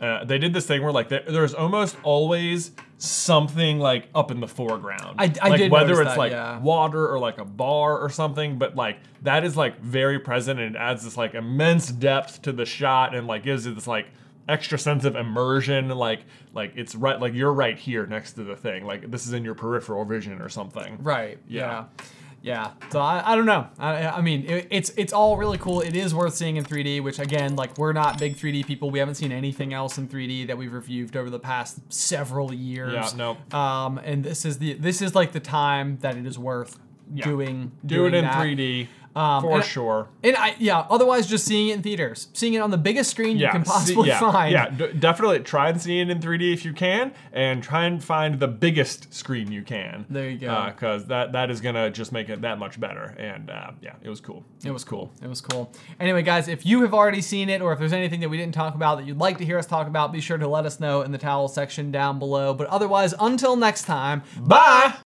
[0.00, 4.40] uh, they did this thing where like there, there's almost always something like up in
[4.40, 5.14] the foreground.
[5.16, 6.58] I- I like, did whether it's that, like yeah.
[6.58, 10.74] water or like a bar or something, but like that is like very present and
[10.74, 14.08] it adds this like immense depth to the shot and like gives it this like
[14.48, 15.88] extra sense of immersion.
[15.88, 16.20] Like
[16.52, 18.84] like it's right like you're right here next to the thing.
[18.84, 20.98] Like this is in your peripheral vision or something.
[21.02, 21.38] Right.
[21.48, 21.60] Yeah.
[21.60, 22.04] Yeah.
[22.44, 22.70] Yeah.
[22.90, 23.68] So I, I don't know.
[23.78, 25.80] I, I mean, it, it's it's all really cool.
[25.80, 27.00] It is worth seeing in 3D.
[27.00, 28.90] Which again, like we're not big 3D people.
[28.90, 32.92] We haven't seen anything else in 3D that we've reviewed over the past several years.
[32.94, 33.10] Yeah,
[33.52, 33.56] no.
[33.56, 36.80] Um, and this is the this is like the time that it is worth
[37.14, 37.24] Yeah.
[37.26, 38.34] doing Do it doing in that.
[38.44, 40.08] 3D Um, for and- sure.
[40.24, 40.86] And I yeah.
[40.90, 43.64] Otherwise, just seeing it in theaters, seeing it on the biggest screen you Yeah, can
[43.64, 44.52] see- possibly yeah, find.
[44.52, 48.02] Yeah, d- definitely try and see it in 3D if you can, and try and
[48.02, 50.06] find the biggest screen you can.
[50.08, 50.64] There you go.
[50.66, 53.14] Because that that is gonna just make it that much better.
[53.18, 54.44] And uh, yeah, it was cool.
[54.64, 55.12] It was cool.
[55.22, 55.72] It was cool.
[56.00, 58.54] Anyway, guys, if you have already seen it or if there's anything that we didn't
[58.54, 60.80] talk about that you'd like to hear us talk about, be sure to let us
[60.80, 62.54] know in the towel section down below.
[62.54, 64.94] But otherwise, until next time, Bye.